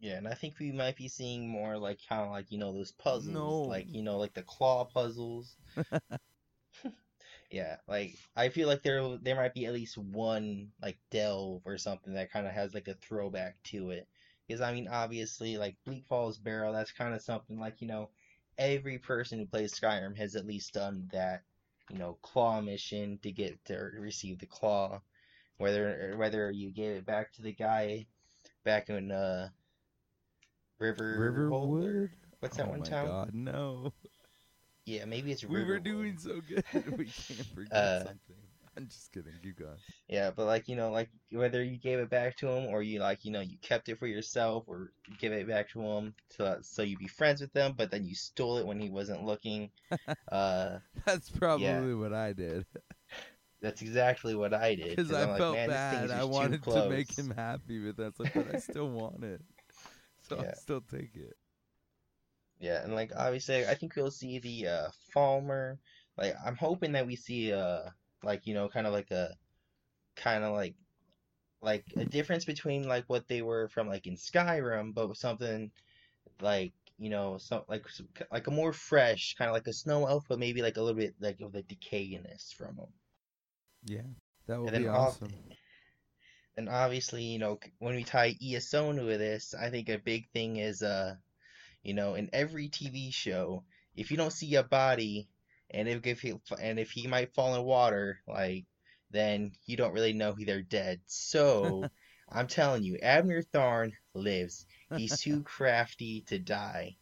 [0.00, 2.72] Yeah, and I think we might be seeing more like kind of like you know
[2.72, 3.62] those puzzles, No.
[3.62, 5.56] like you know like the claw puzzles.
[7.50, 11.78] yeah, like I feel like there there might be at least one like delve or
[11.78, 14.08] something that kind of has like a throwback to it.
[14.46, 18.10] Because I mean, obviously, like Bleak Falls Barrow, that's kind of something like you know
[18.58, 21.42] every person who plays Skyrim has at least done that
[21.90, 25.00] you know claw mission to get to receive the claw,
[25.58, 28.06] whether whether you gave it back to the guy
[28.64, 29.50] back in uh
[30.78, 32.10] River Riverwood.
[32.40, 33.08] What's that oh one my town?
[33.08, 33.92] god, no!
[34.84, 36.64] Yeah, maybe it's We were doing so good.
[36.98, 38.36] we can't forget Uh, something.
[38.78, 39.32] I'm just kidding.
[39.42, 39.78] You going.
[40.08, 43.00] Yeah, but like you know, like whether you gave it back to him or you
[43.00, 46.58] like you know you kept it for yourself or give it back to him so
[46.62, 49.70] so you be friends with them, but then you stole it when he wasn't looking.
[50.32, 52.66] uh, That's probably what I did
[53.60, 54.90] that's exactly what I did.
[54.96, 56.10] Because I I'm felt "Man, bad.
[56.10, 59.42] I wanted to make him happy, but that's like, but I still want it,
[60.20, 60.42] so Yeah.
[60.48, 61.36] I'll still take it.
[62.58, 65.78] Yeah, and like obviously, I think we'll see the uh Falmer.
[66.16, 67.90] Like I'm hoping that we see uh
[68.22, 69.36] like you know kind of like a
[70.16, 70.74] kind of like
[71.62, 75.70] like a difference between like what they were from like in Skyrim, but with something
[76.40, 80.06] like you know some like some, like a more fresh kind of like a snow
[80.06, 82.92] elf, but maybe like a little bit like of the decayiness from them.
[83.84, 84.02] Yeah,
[84.46, 85.32] that would be awesome.
[86.58, 90.56] And obviously, you know, when we tie Iasonu to this, I think a big thing
[90.56, 91.16] is, uh,
[91.82, 93.64] you know, in every TV show,
[93.94, 95.28] if you don't see a body,
[95.70, 98.64] and if, if he and if he might fall in water, like,
[99.10, 101.00] then you don't really know they're dead.
[101.06, 101.90] So,
[102.30, 104.66] I'm telling you, Abnur Tharn lives.
[104.96, 106.96] He's too crafty to die.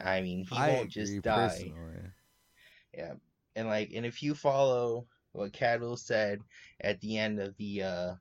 [0.00, 1.64] I mean, he I won't just die.
[1.64, 2.10] personally.
[2.96, 3.14] Yeah,
[3.56, 6.40] and like, and if you follow what Cadwell said
[6.80, 8.14] at the end of the, uh,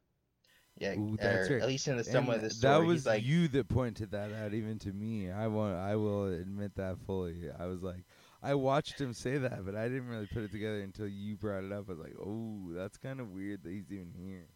[0.77, 1.61] yeah, Ooh, or right.
[1.61, 4.31] at least in the some of the story, that was like, you that pointed that
[4.33, 5.29] out, even to me.
[5.31, 7.49] I want, I will admit that fully.
[7.57, 8.03] I was like,
[8.43, 11.63] I watched him say that, but I didn't really put it together until you brought
[11.63, 11.89] it up.
[11.89, 14.49] I was like, oh, that's kind of weird that he's even here.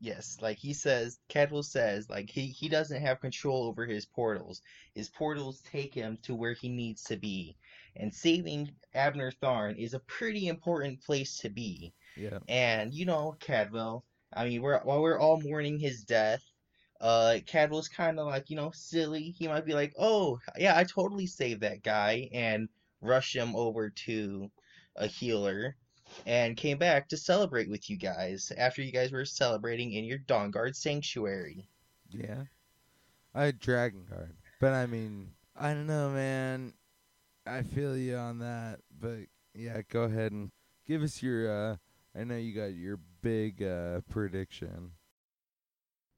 [0.00, 4.62] yes, like he says, Cadwell says, like he he doesn't have control over his portals.
[4.94, 7.56] His portals take him to where he needs to be,
[7.96, 11.94] and saving Abnur Tharn is a pretty important place to be.
[12.16, 14.04] Yeah, And you know, Cadwell,
[14.34, 16.42] I mean, we're while we're all mourning his death,
[17.00, 19.34] uh, Cadwell's kind of like you know silly.
[19.38, 22.68] He might be like, "Oh, yeah, I totally saved that guy," and
[23.00, 24.50] rushed him over to
[24.96, 25.76] a healer
[26.26, 30.18] and came back to celebrate with you guys after you guys were celebrating in your
[30.18, 31.68] Dawnguard sanctuary.
[32.10, 32.44] Yeah.
[33.34, 34.34] I had Dragon Guard.
[34.60, 36.74] But I mean, I don't know, man.
[37.46, 38.80] I feel you on that.
[39.00, 39.20] But
[39.54, 40.50] yeah, go ahead and
[40.86, 41.76] give us your uh
[42.14, 44.92] I know you got your big uh prediction.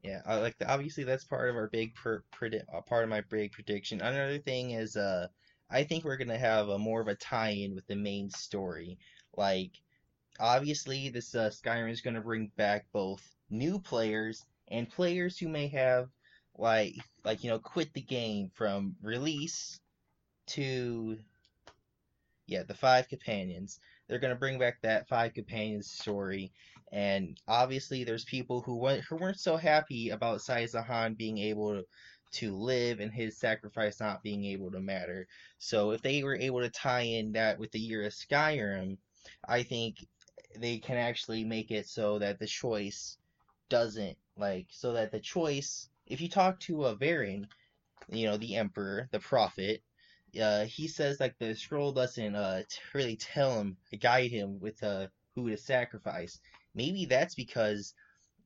[0.02, 3.10] Yeah, I like the, obviously that's part of our big per, predi- uh, part of
[3.10, 4.00] my big prediction.
[4.00, 5.28] Another thing is uh
[5.70, 8.98] I think we're gonna have a more of a tie-in with the main story.
[9.36, 9.72] Like
[10.40, 15.68] obviously this uh, Skyrim is gonna bring back both new players and players who may
[15.68, 16.08] have
[16.58, 16.94] like
[17.24, 19.80] like you know quit the game from release
[20.46, 21.18] to
[22.46, 26.52] yeah the five companions they're to bring back that five companions story
[26.92, 31.82] and obviously there's people who weren't who weren't so happy about Sai Sahan being able
[32.32, 35.26] to, live and his sacrifice not being able to matter
[35.58, 38.96] so if they were able to tie in that with the year of Skyrim
[39.46, 40.06] I think
[40.58, 43.18] they can actually make it so that the choice
[43.68, 47.46] doesn't like so that the choice if you talk to a Varen,
[48.10, 49.82] you know, the Emperor, the Prophet,
[50.40, 52.62] uh, he says like the scroll doesn't uh
[52.94, 56.40] really tell him, guide him with uh who to sacrifice.
[56.74, 57.94] Maybe that's because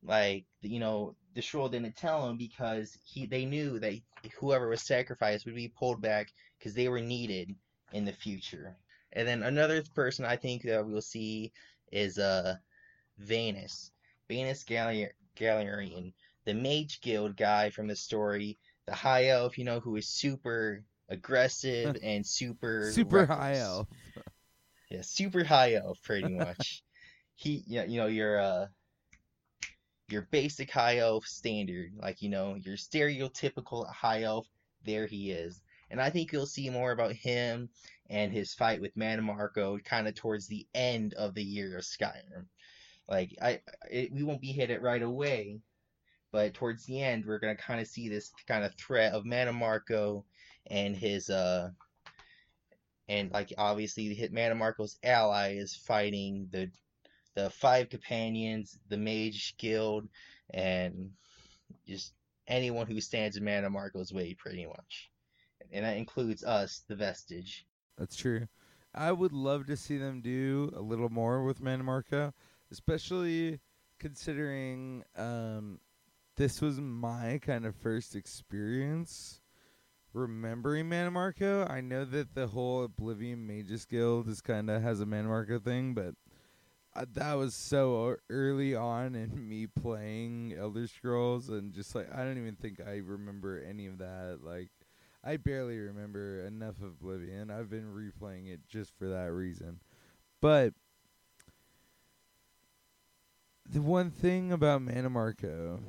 [0.03, 3.93] like you know the scroll didn't tell him because he they knew that
[4.39, 7.55] whoever was sacrificed would be pulled back because they were needed
[7.93, 8.75] in the future.
[9.13, 11.51] And then another person I think that we'll see
[11.91, 12.55] is uh
[13.19, 13.91] Vanus,
[14.29, 15.13] Vanus Gallier-
[16.45, 20.83] the Mage Guild guy from the story, the High Elf, you know, who is super
[21.09, 23.37] aggressive and super Super reckless.
[23.37, 23.87] high elf.
[24.89, 26.83] Yeah, super High Elf, pretty much.
[27.37, 28.67] He, you know, your uh,
[30.09, 34.47] your basic High Elf standard, like you know, your stereotypical High Elf.
[34.83, 35.61] There he is,
[35.91, 37.69] and I think you'll see more about him
[38.09, 42.47] and his fight with Mannimarco kind of towards the end of the year of Skyrim.
[43.07, 43.61] Like I,
[43.91, 45.59] it, we won't be hit it right away,
[46.31, 50.23] but towards the end, we're gonna kind of see this kind of threat of Mannimarco
[50.65, 51.69] and his uh,
[53.07, 56.71] and like obviously hit Mannimarco's ally is fighting the
[57.37, 60.09] the five companions, the Mage Guild,
[60.55, 61.11] and
[61.87, 62.13] just
[62.47, 65.11] anyone who stands in Mannimarco's way, pretty much,
[65.71, 67.63] and that includes us, the Vestige.
[67.95, 68.47] That's true.
[68.95, 72.33] I would love to see them do a little more with Manmarco,
[72.71, 73.59] especially
[73.99, 75.79] considering um,
[76.37, 79.41] this was my kind of first experience
[80.11, 81.69] remembering Manmarco.
[81.69, 85.93] I know that the whole Oblivion Mages Guild is kind of has a Manmarco thing,
[85.93, 86.15] but
[87.13, 92.37] that was so early on in me playing Elder Scrolls, and just like I don't
[92.37, 94.39] even think I remember any of that.
[94.43, 94.69] Like
[95.23, 97.51] I barely remember enough of Oblivion.
[97.51, 99.79] I've been replaying it just for that reason.
[100.41, 100.73] But
[103.69, 105.81] the one thing about Manmarco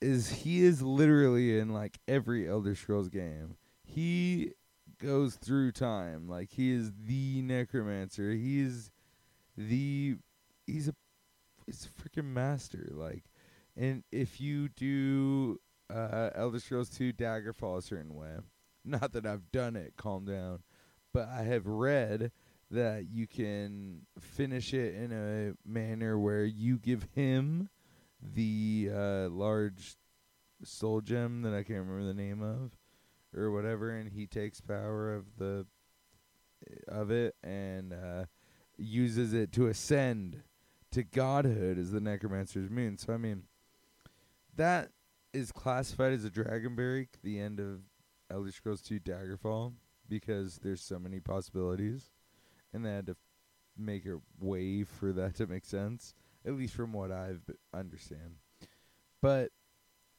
[0.00, 3.56] is he is literally in like every Elder Scrolls game.
[3.84, 4.52] He
[4.98, 6.28] goes through time.
[6.28, 8.32] Like he is the necromancer.
[8.32, 8.90] He's
[9.68, 10.16] the
[10.66, 10.94] he's a
[11.66, 12.88] he's a freaking master.
[12.92, 13.24] Like
[13.76, 15.60] and if you do
[15.92, 18.36] uh Elder Scrolls 2 Daggerfall a certain way,
[18.84, 20.60] not that I've done it, calm down,
[21.12, 22.32] but I have read
[22.70, 27.68] that you can finish it in a manner where you give him
[28.22, 29.96] the uh, large
[30.62, 32.70] soul gem that I can't remember the name of
[33.36, 35.66] or whatever, and he takes power of the
[36.86, 38.24] of it and uh,
[38.80, 40.42] uses it to ascend
[40.92, 42.98] to godhood as the necromancer's moon.
[42.98, 43.44] So I mean,
[44.56, 44.90] that
[45.32, 47.22] is classified as a Dragon Break.
[47.22, 47.80] The end of
[48.30, 49.72] Elder Scrolls 2 Daggerfall
[50.08, 52.10] because there's so many possibilities,
[52.72, 53.16] and they had to
[53.78, 56.14] make a way for that to make sense
[56.46, 57.10] at least from what
[57.46, 58.36] b- understand.
[59.20, 59.50] But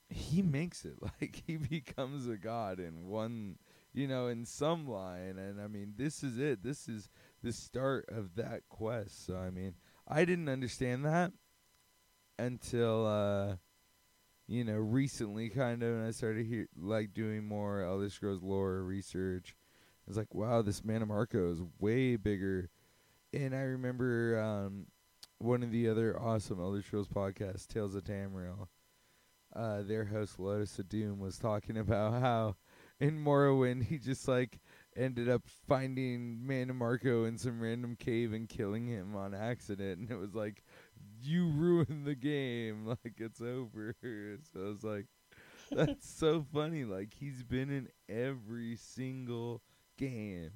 [0.09, 3.57] he makes it like he becomes a god in one,
[3.93, 5.37] you know, in some line.
[5.37, 6.63] And I mean, this is it.
[6.63, 7.09] This is
[7.43, 9.25] the start of that quest.
[9.25, 9.75] So I mean,
[10.07, 11.31] I didn't understand that
[12.39, 13.55] until uh
[14.47, 18.83] you know recently kind of and I started hear like doing more Elder Scrolls lore
[18.83, 19.55] research.
[20.07, 22.69] I was like, wow, this Mannimarco is way bigger.
[23.33, 24.87] And I remember um
[25.37, 28.67] one of the other awesome Elder Scrolls podcasts, Tales of Tamriel,
[29.55, 32.55] uh, their host Lotus of Doom was talking about how
[32.99, 34.59] in Morrowind he just like
[34.95, 40.17] ended up finding Mannimarco in some random cave and killing him on accident, and it
[40.17, 40.63] was like
[41.21, 43.95] you ruined the game, like it's over.
[44.53, 45.05] So I was like,
[45.71, 46.83] that's so funny.
[46.83, 49.61] Like he's been in every single
[49.97, 50.51] game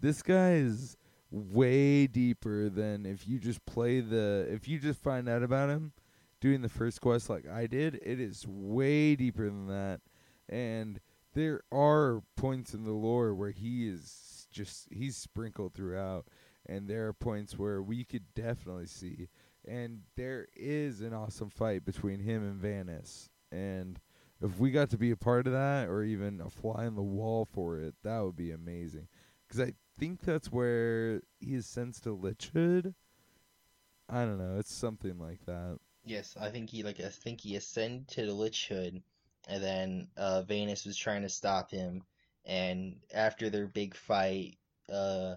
[0.00, 0.96] this guy is
[1.30, 5.92] way deeper than if you just play the if you just find out about him
[6.40, 10.00] doing the first quest like I did, it is way deeper than that.
[10.48, 11.00] And
[11.34, 16.26] there are points in the lore where he is just he's sprinkled throughout
[16.66, 19.28] and there are points where we could definitely see
[19.66, 24.00] and there is an awesome fight between him and Vanus and
[24.44, 27.02] if we got to be a part of that or even a fly on the
[27.02, 29.08] wall for it, that would be amazing.
[29.46, 31.70] Because I think that's where he is
[32.02, 32.94] to Lich Hood.
[34.08, 34.58] I don't know.
[34.58, 35.78] It's something like that.
[36.04, 39.02] Yes, I think he like I think he ascended to the Lich Hood,
[39.48, 42.02] and then uh, Vanus was trying to stop him,
[42.44, 44.58] and after their big fight,
[44.92, 45.34] uh,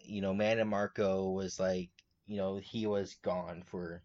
[0.00, 1.90] you know, Mannimarco was like,
[2.26, 4.02] you know, he was gone for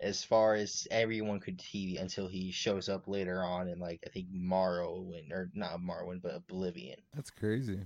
[0.00, 4.10] as far as everyone could see until he shows up later on in like I
[4.10, 6.98] think Morrowind or not Morrowind but Oblivion.
[7.14, 7.80] That's crazy.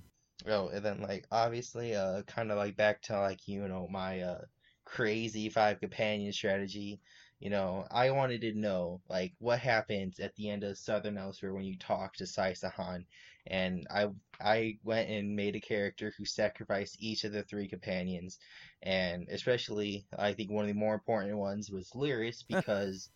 [0.48, 4.20] Oh, and then like obviously, uh, kind of like back to like you know my
[4.20, 4.40] uh
[4.84, 7.00] crazy five companion strategy.
[7.38, 11.52] You know, I wanted to know like what happens at the end of Southern Elsweyr
[11.54, 13.04] when you talk to Sai Sahan,
[13.46, 14.08] and I
[14.40, 18.38] I went and made a character who sacrificed each of the three companions,
[18.82, 23.10] and especially I think one of the more important ones was Lyris because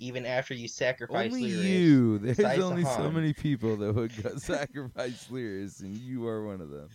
[0.00, 2.18] even after you sacrifice only Lyris, you.
[2.18, 6.60] There's only so Sai Sahan- many people that would sacrifice Lyris, and you are one
[6.60, 6.88] of them.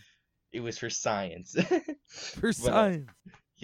[0.52, 1.56] it was for science.
[2.10, 3.10] For But, uh, science.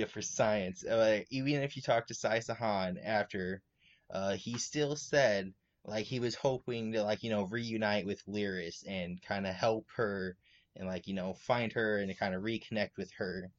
[0.09, 0.85] For science.
[0.85, 3.61] Uh, even if you talk to Sai Sahan after,
[4.09, 5.53] uh, he still said
[5.85, 9.87] like he was hoping to like you know reunite with Lyris and kind of help
[9.95, 10.37] her
[10.75, 13.49] and like you know find her and kind of reconnect with her.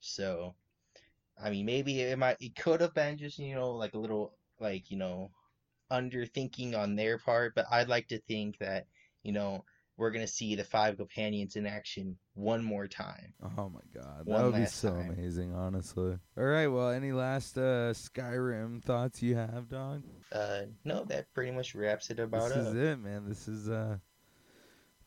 [0.00, 0.54] So,
[1.42, 4.34] I mean, maybe it might it could have been just you know like a little
[4.58, 5.30] like you know
[5.90, 8.86] underthinking on their part, but I'd like to think that
[9.22, 9.64] you know
[10.00, 13.34] we're gonna see the five companions in action one more time.
[13.58, 15.10] Oh my god, that would be so time.
[15.10, 16.16] amazing, honestly.
[16.38, 20.02] All right, well, any last uh, Skyrim thoughts you have, dog?
[20.32, 22.66] Uh, no, that pretty much wraps it about this up.
[22.68, 23.28] is it, man.
[23.28, 23.98] This is uh,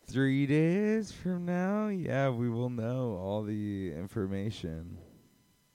[0.06, 1.88] three days from now.
[1.88, 5.00] Yeah, we will know all the information.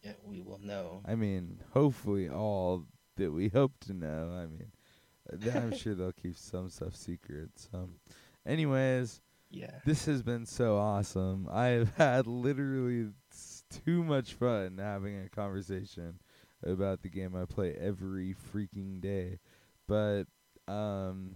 [0.05, 1.03] Yeah, we will know.
[1.05, 2.85] I mean, hopefully, all
[3.16, 4.31] that we hope to know.
[4.32, 4.70] I mean,
[5.53, 7.51] I'm sure they'll keep some stuff secret.
[7.57, 7.90] So,
[8.48, 9.20] anyways,
[9.50, 9.78] Yeah.
[9.84, 11.48] this has been so awesome.
[11.50, 13.10] I have had literally
[13.84, 16.18] too much fun having a conversation
[16.64, 19.38] about the game I play every freaking day.
[19.86, 20.24] But
[20.66, 21.34] um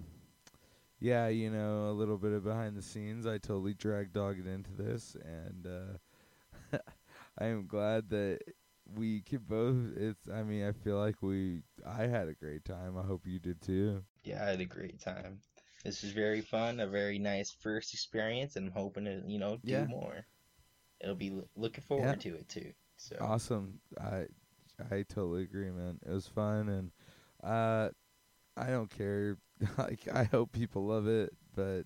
[1.01, 3.26] yeah, you know, a little bit of behind the scenes.
[3.26, 6.78] I totally dragged Dogged into this and uh
[7.39, 8.40] I am glad that
[8.97, 12.97] we could both it's I mean, I feel like we I had a great time.
[12.98, 14.02] I hope you did too.
[14.24, 15.40] Yeah, I had a great time.
[15.85, 19.59] This was very fun, a very nice first experience, and I'm hoping to, you know,
[19.65, 19.87] do Yeah.
[19.87, 20.27] more.
[21.01, 22.75] It'll be looking forward to it too.
[22.97, 23.81] So Awesome.
[24.01, 24.27] I
[24.91, 25.99] I totally agree, man.
[26.05, 26.91] It was fun and
[27.43, 27.91] uh
[28.57, 29.39] I don't care.
[29.79, 31.85] like I hope people love it, but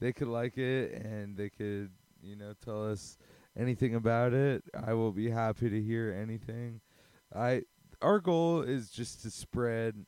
[0.00, 1.90] they could like it and they could,
[2.22, 3.18] you know, tell us
[3.56, 4.64] anything about it.
[4.86, 6.80] I will be happy to hear anything.
[7.34, 7.62] I
[8.02, 10.06] our goal is just to spread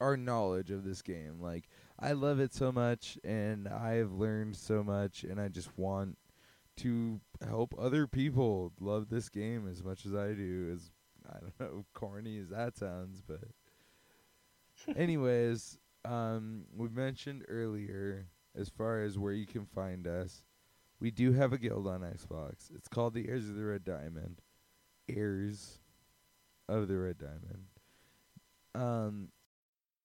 [0.00, 1.40] our knowledge of this game.
[1.40, 1.68] Like
[2.02, 6.18] I love it so much and I have learned so much and I just want
[6.78, 10.72] to help other people love this game as much as I do.
[10.74, 10.90] As
[11.30, 13.44] I don't know, corny as that sounds, but
[14.96, 18.26] anyways, um, we mentioned earlier
[18.56, 20.42] as far as where you can find us.
[20.98, 22.74] We do have a guild on Xbox.
[22.74, 24.40] It's called the Heirs of the Red Diamond.
[25.08, 25.78] Heirs
[26.68, 27.66] of the Red Diamond.
[28.74, 29.28] Um,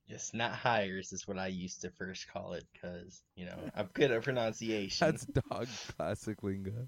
[0.09, 3.89] just not hires is what I used to first call it, because you know I'm
[3.93, 5.07] good at pronunciation.
[5.07, 6.87] That's dog classic lingo.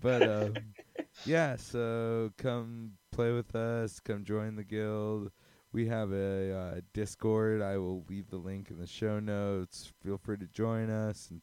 [0.00, 0.54] But um,
[1.24, 4.00] yeah, so come play with us.
[4.00, 5.30] Come join the guild.
[5.72, 7.60] We have a uh, Discord.
[7.60, 9.92] I will leave the link in the show notes.
[10.02, 11.42] Feel free to join us and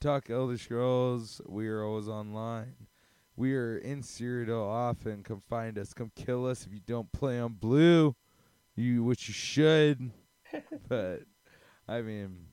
[0.00, 1.40] talk Elder Scrolls.
[1.46, 2.74] We are always online.
[3.36, 5.22] We are in Cyrodiil often.
[5.22, 5.94] Come find us.
[5.94, 8.14] Come kill us if you don't play on blue.
[8.76, 10.10] You which you should.
[10.88, 11.20] but
[11.88, 12.46] I mean,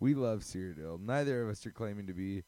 [0.00, 1.00] we love Cyrodiil.
[1.00, 2.42] Neither of us are claiming to be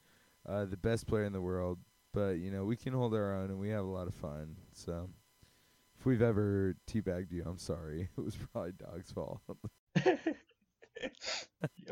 [0.49, 1.79] uh, the best player in the world,
[2.13, 4.57] but you know we can hold our own and we have a lot of fun.
[4.73, 5.11] So
[5.99, 8.09] if we've ever teabagged you, I'm sorry.
[8.19, 9.41] It was probably Dog's fault.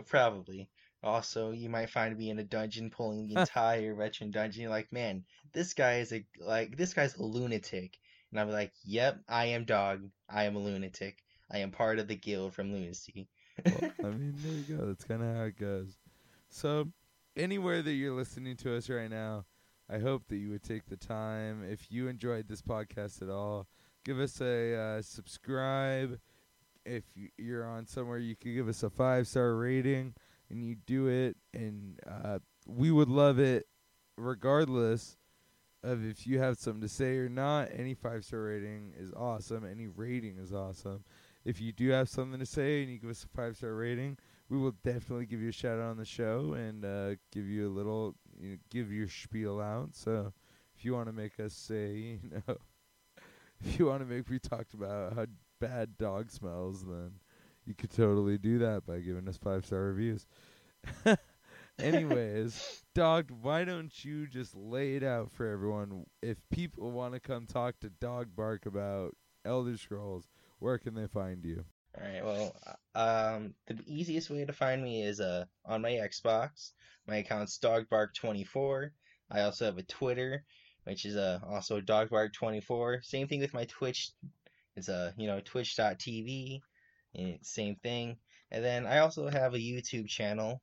[0.07, 0.69] Probably.
[1.03, 4.63] Also, you might find me in a dungeon pulling the entire veteran dungeon.
[4.63, 7.99] You're like, man, this guy is a like this guy's a lunatic.
[8.31, 10.09] And I'm like, yep, I am dog.
[10.29, 11.24] I am a lunatic.
[11.55, 13.29] I am part of the guild from lunacy.
[13.65, 14.87] well, I mean, there you go.
[14.87, 15.97] That's kind of how it goes.
[16.49, 16.89] So,
[17.37, 19.45] anywhere that you're listening to us right now,
[19.89, 21.63] I hope that you would take the time.
[21.71, 23.69] If you enjoyed this podcast at all,
[24.05, 26.19] give us a uh, subscribe.
[26.85, 27.05] If
[27.39, 30.15] you're on somewhere, you could give us a five star rating,
[30.51, 33.67] and you do it, and uh, we would love it,
[34.17, 35.17] regardless
[35.85, 37.69] of if you have something to say or not.
[37.73, 39.65] Any five star rating is awesome.
[39.65, 41.05] Any rating is awesome.
[41.45, 44.19] If you do have something to say and you give us a five star rating,
[44.49, 47.69] we will definitely give you a shout out on the show and uh, give you
[47.69, 49.95] a little, you know, give your spiel out.
[49.95, 50.33] So
[50.77, 52.57] if you want to make us say, you know,
[53.65, 55.27] if you want to make me talk about how
[55.61, 57.13] bad dog smells, then
[57.65, 60.27] you could totally do that by giving us five star reviews.
[61.79, 66.07] Anyways, dog, why don't you just lay it out for everyone?
[66.23, 70.27] If people want to come talk to Dog Bark about Elder Scrolls,
[70.65, 71.63] where can they find you?
[71.97, 72.25] All right.
[72.25, 72.57] Well,
[72.95, 76.73] um, the easiest way to find me is uh on my Xbox.
[77.07, 78.91] My account's dogbark24.
[79.31, 80.43] I also have a Twitter,
[80.85, 83.05] which is uh also dogbark24.
[83.05, 84.11] Same thing with my Twitch.
[84.75, 86.61] It's uh you know twitch.tv.
[87.43, 88.17] Same thing.
[88.51, 90.63] And then I also have a YouTube channel.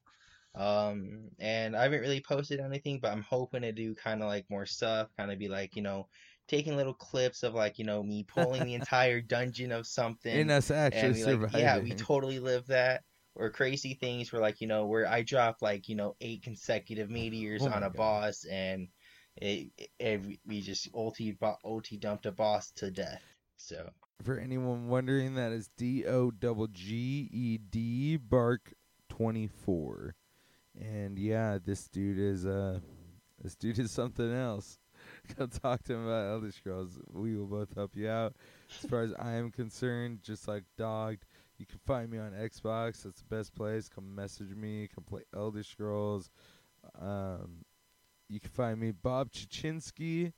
[0.53, 4.49] Um, and I haven't really posted anything, but I'm hoping to do kind of like
[4.49, 6.07] more stuff, kind of be like you know
[6.51, 10.51] taking little clips of like you know me pulling the entire dungeon of something In
[10.51, 13.03] us actually and we, like, yeah, we totally live that.
[13.33, 17.09] Or crazy things where like you know where I dropped like you know eight consecutive
[17.09, 17.95] meteors Oh on a God.
[17.95, 18.89] boss and
[19.37, 23.23] it, it we just ulti bo- ulti dumped a boss to death.
[23.55, 23.89] So
[24.21, 28.73] For anyone wondering, that is D O double G E D Bark
[29.07, 30.15] twenty four,
[30.77, 32.81] and yeah, this dude is uh,
[33.41, 34.77] this dude is something else.
[35.37, 36.99] Come talk to him about Elder Scrolls.
[37.13, 38.35] We will both help you out.
[38.83, 41.25] As far as I am concerned, just like Dogged,
[41.57, 43.03] you can find me on Xbox.
[43.03, 43.89] That's the best place.
[43.89, 44.89] Come message me.
[44.93, 46.29] Come play Elder Scrolls.
[46.99, 47.65] Um,
[48.29, 50.33] you can find me Bob Chichinsky.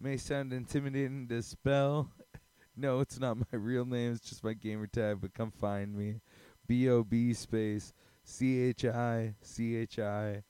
[0.00, 2.10] May sound intimidating to spell.
[2.80, 4.12] No, it's not my real name.
[4.12, 5.18] It's just my gamer tag.
[5.20, 6.20] But come find me.
[6.68, 7.92] B O B space
[8.22, 10.44] C H I C H I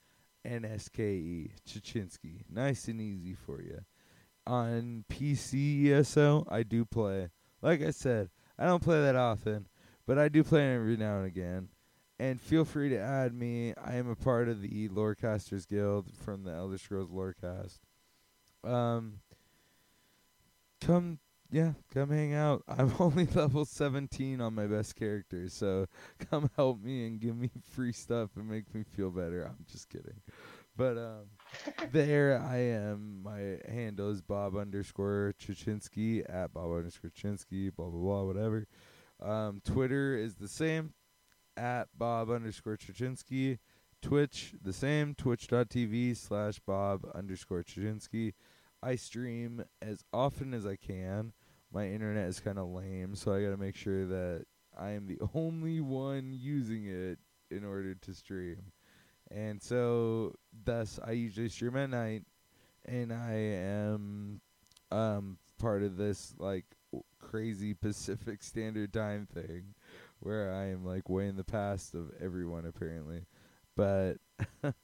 [0.49, 2.43] N S K E Chichinsky.
[2.51, 3.81] Nice and easy for you.
[4.47, 7.29] On PC ESO, I do play.
[7.61, 9.69] Like I said, I don't play that often,
[10.07, 11.69] but I do play every now and again.
[12.19, 13.75] And feel free to add me.
[13.75, 17.79] I am a part of the Lorecasters Guild from the Elder Scrolls Lorecast.
[18.65, 19.21] Um,
[20.81, 21.21] come
[21.51, 22.63] yeah, come hang out.
[22.69, 25.87] I'm only level 17 on my best character, so
[26.31, 29.45] come help me and give me free stuff and make me feel better.
[29.45, 30.21] I'm just kidding.
[30.77, 31.27] But um
[31.93, 33.23] there I am.
[33.23, 38.67] My handle is Bob underscore Chichinsky at Bob underscore Chinsky, blah blah blah, whatever.
[39.21, 40.93] Um Twitter is the same
[41.57, 43.59] at Bob underscore Chichinsky.
[44.01, 48.35] Twitch the same, twitch.tv slash Bob underscore Chichinsky.
[48.81, 51.33] I stream as often as I can.
[51.73, 54.47] My internet is kind of lame, so I got to make sure that
[54.79, 57.19] I am the only one using it
[57.51, 58.73] in order to stream.
[59.31, 60.35] And so,
[60.65, 62.23] thus, I usually stream at night,
[62.87, 64.41] and I am
[64.91, 69.75] um part of this like w- crazy Pacific Standard Time thing,
[70.21, 73.27] where I am like way in the past of everyone apparently.
[73.77, 74.15] But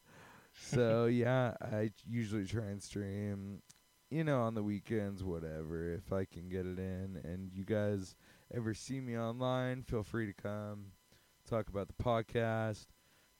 [0.52, 3.62] so yeah, I usually try and stream
[4.10, 7.20] you know, on the weekends, whatever, if I can get it in.
[7.24, 8.14] And you guys
[8.54, 10.92] ever see me online, feel free to come
[11.48, 12.86] talk about the podcast,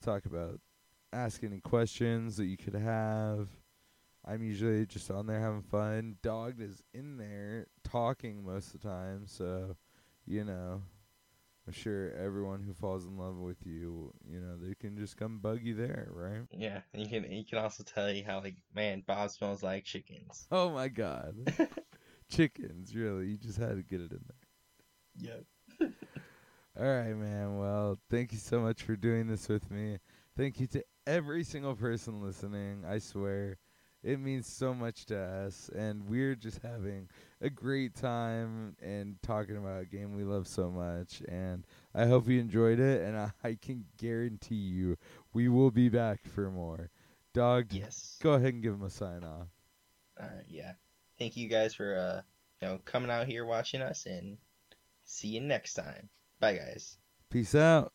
[0.03, 0.59] talk about
[1.13, 3.47] ask any questions that you could have.
[4.27, 6.17] I'm usually just on there having fun.
[6.21, 9.75] Dog is in there talking most of the time, so
[10.25, 10.81] you know,
[11.67, 15.39] I'm sure everyone who falls in love with you, you know, they can just come
[15.39, 16.41] bug you there, right?
[16.51, 19.83] yeah, and you can you can also tell you how like man Bob smells like
[19.83, 20.47] chickens.
[20.51, 21.35] Oh my god.
[22.29, 23.27] Chickens, really.
[23.27, 25.37] You just had to get it in there.
[25.79, 25.91] Yep.
[26.79, 27.57] All right, man.
[27.57, 29.99] Well, thank you so much for doing this with me.
[30.35, 32.83] Thank you to every single person listening.
[32.87, 33.57] I swear,
[34.05, 37.09] it means so much to us, and we're just having
[37.41, 41.21] a great time and talking about a game we love so much.
[41.27, 44.97] And I hope you enjoyed it, and I, I can guarantee you
[45.33, 46.91] we will be back for more.
[47.33, 48.17] Dog, Yes.
[48.21, 49.47] go ahead and give him a sign off.
[50.19, 50.45] All right.
[50.47, 50.73] Yeah.
[51.19, 52.21] Thank you guys for uh
[52.61, 54.37] you know coming out here watching us and
[55.03, 56.09] see you next time.
[56.39, 56.97] Bye guys.
[57.29, 57.91] Peace out.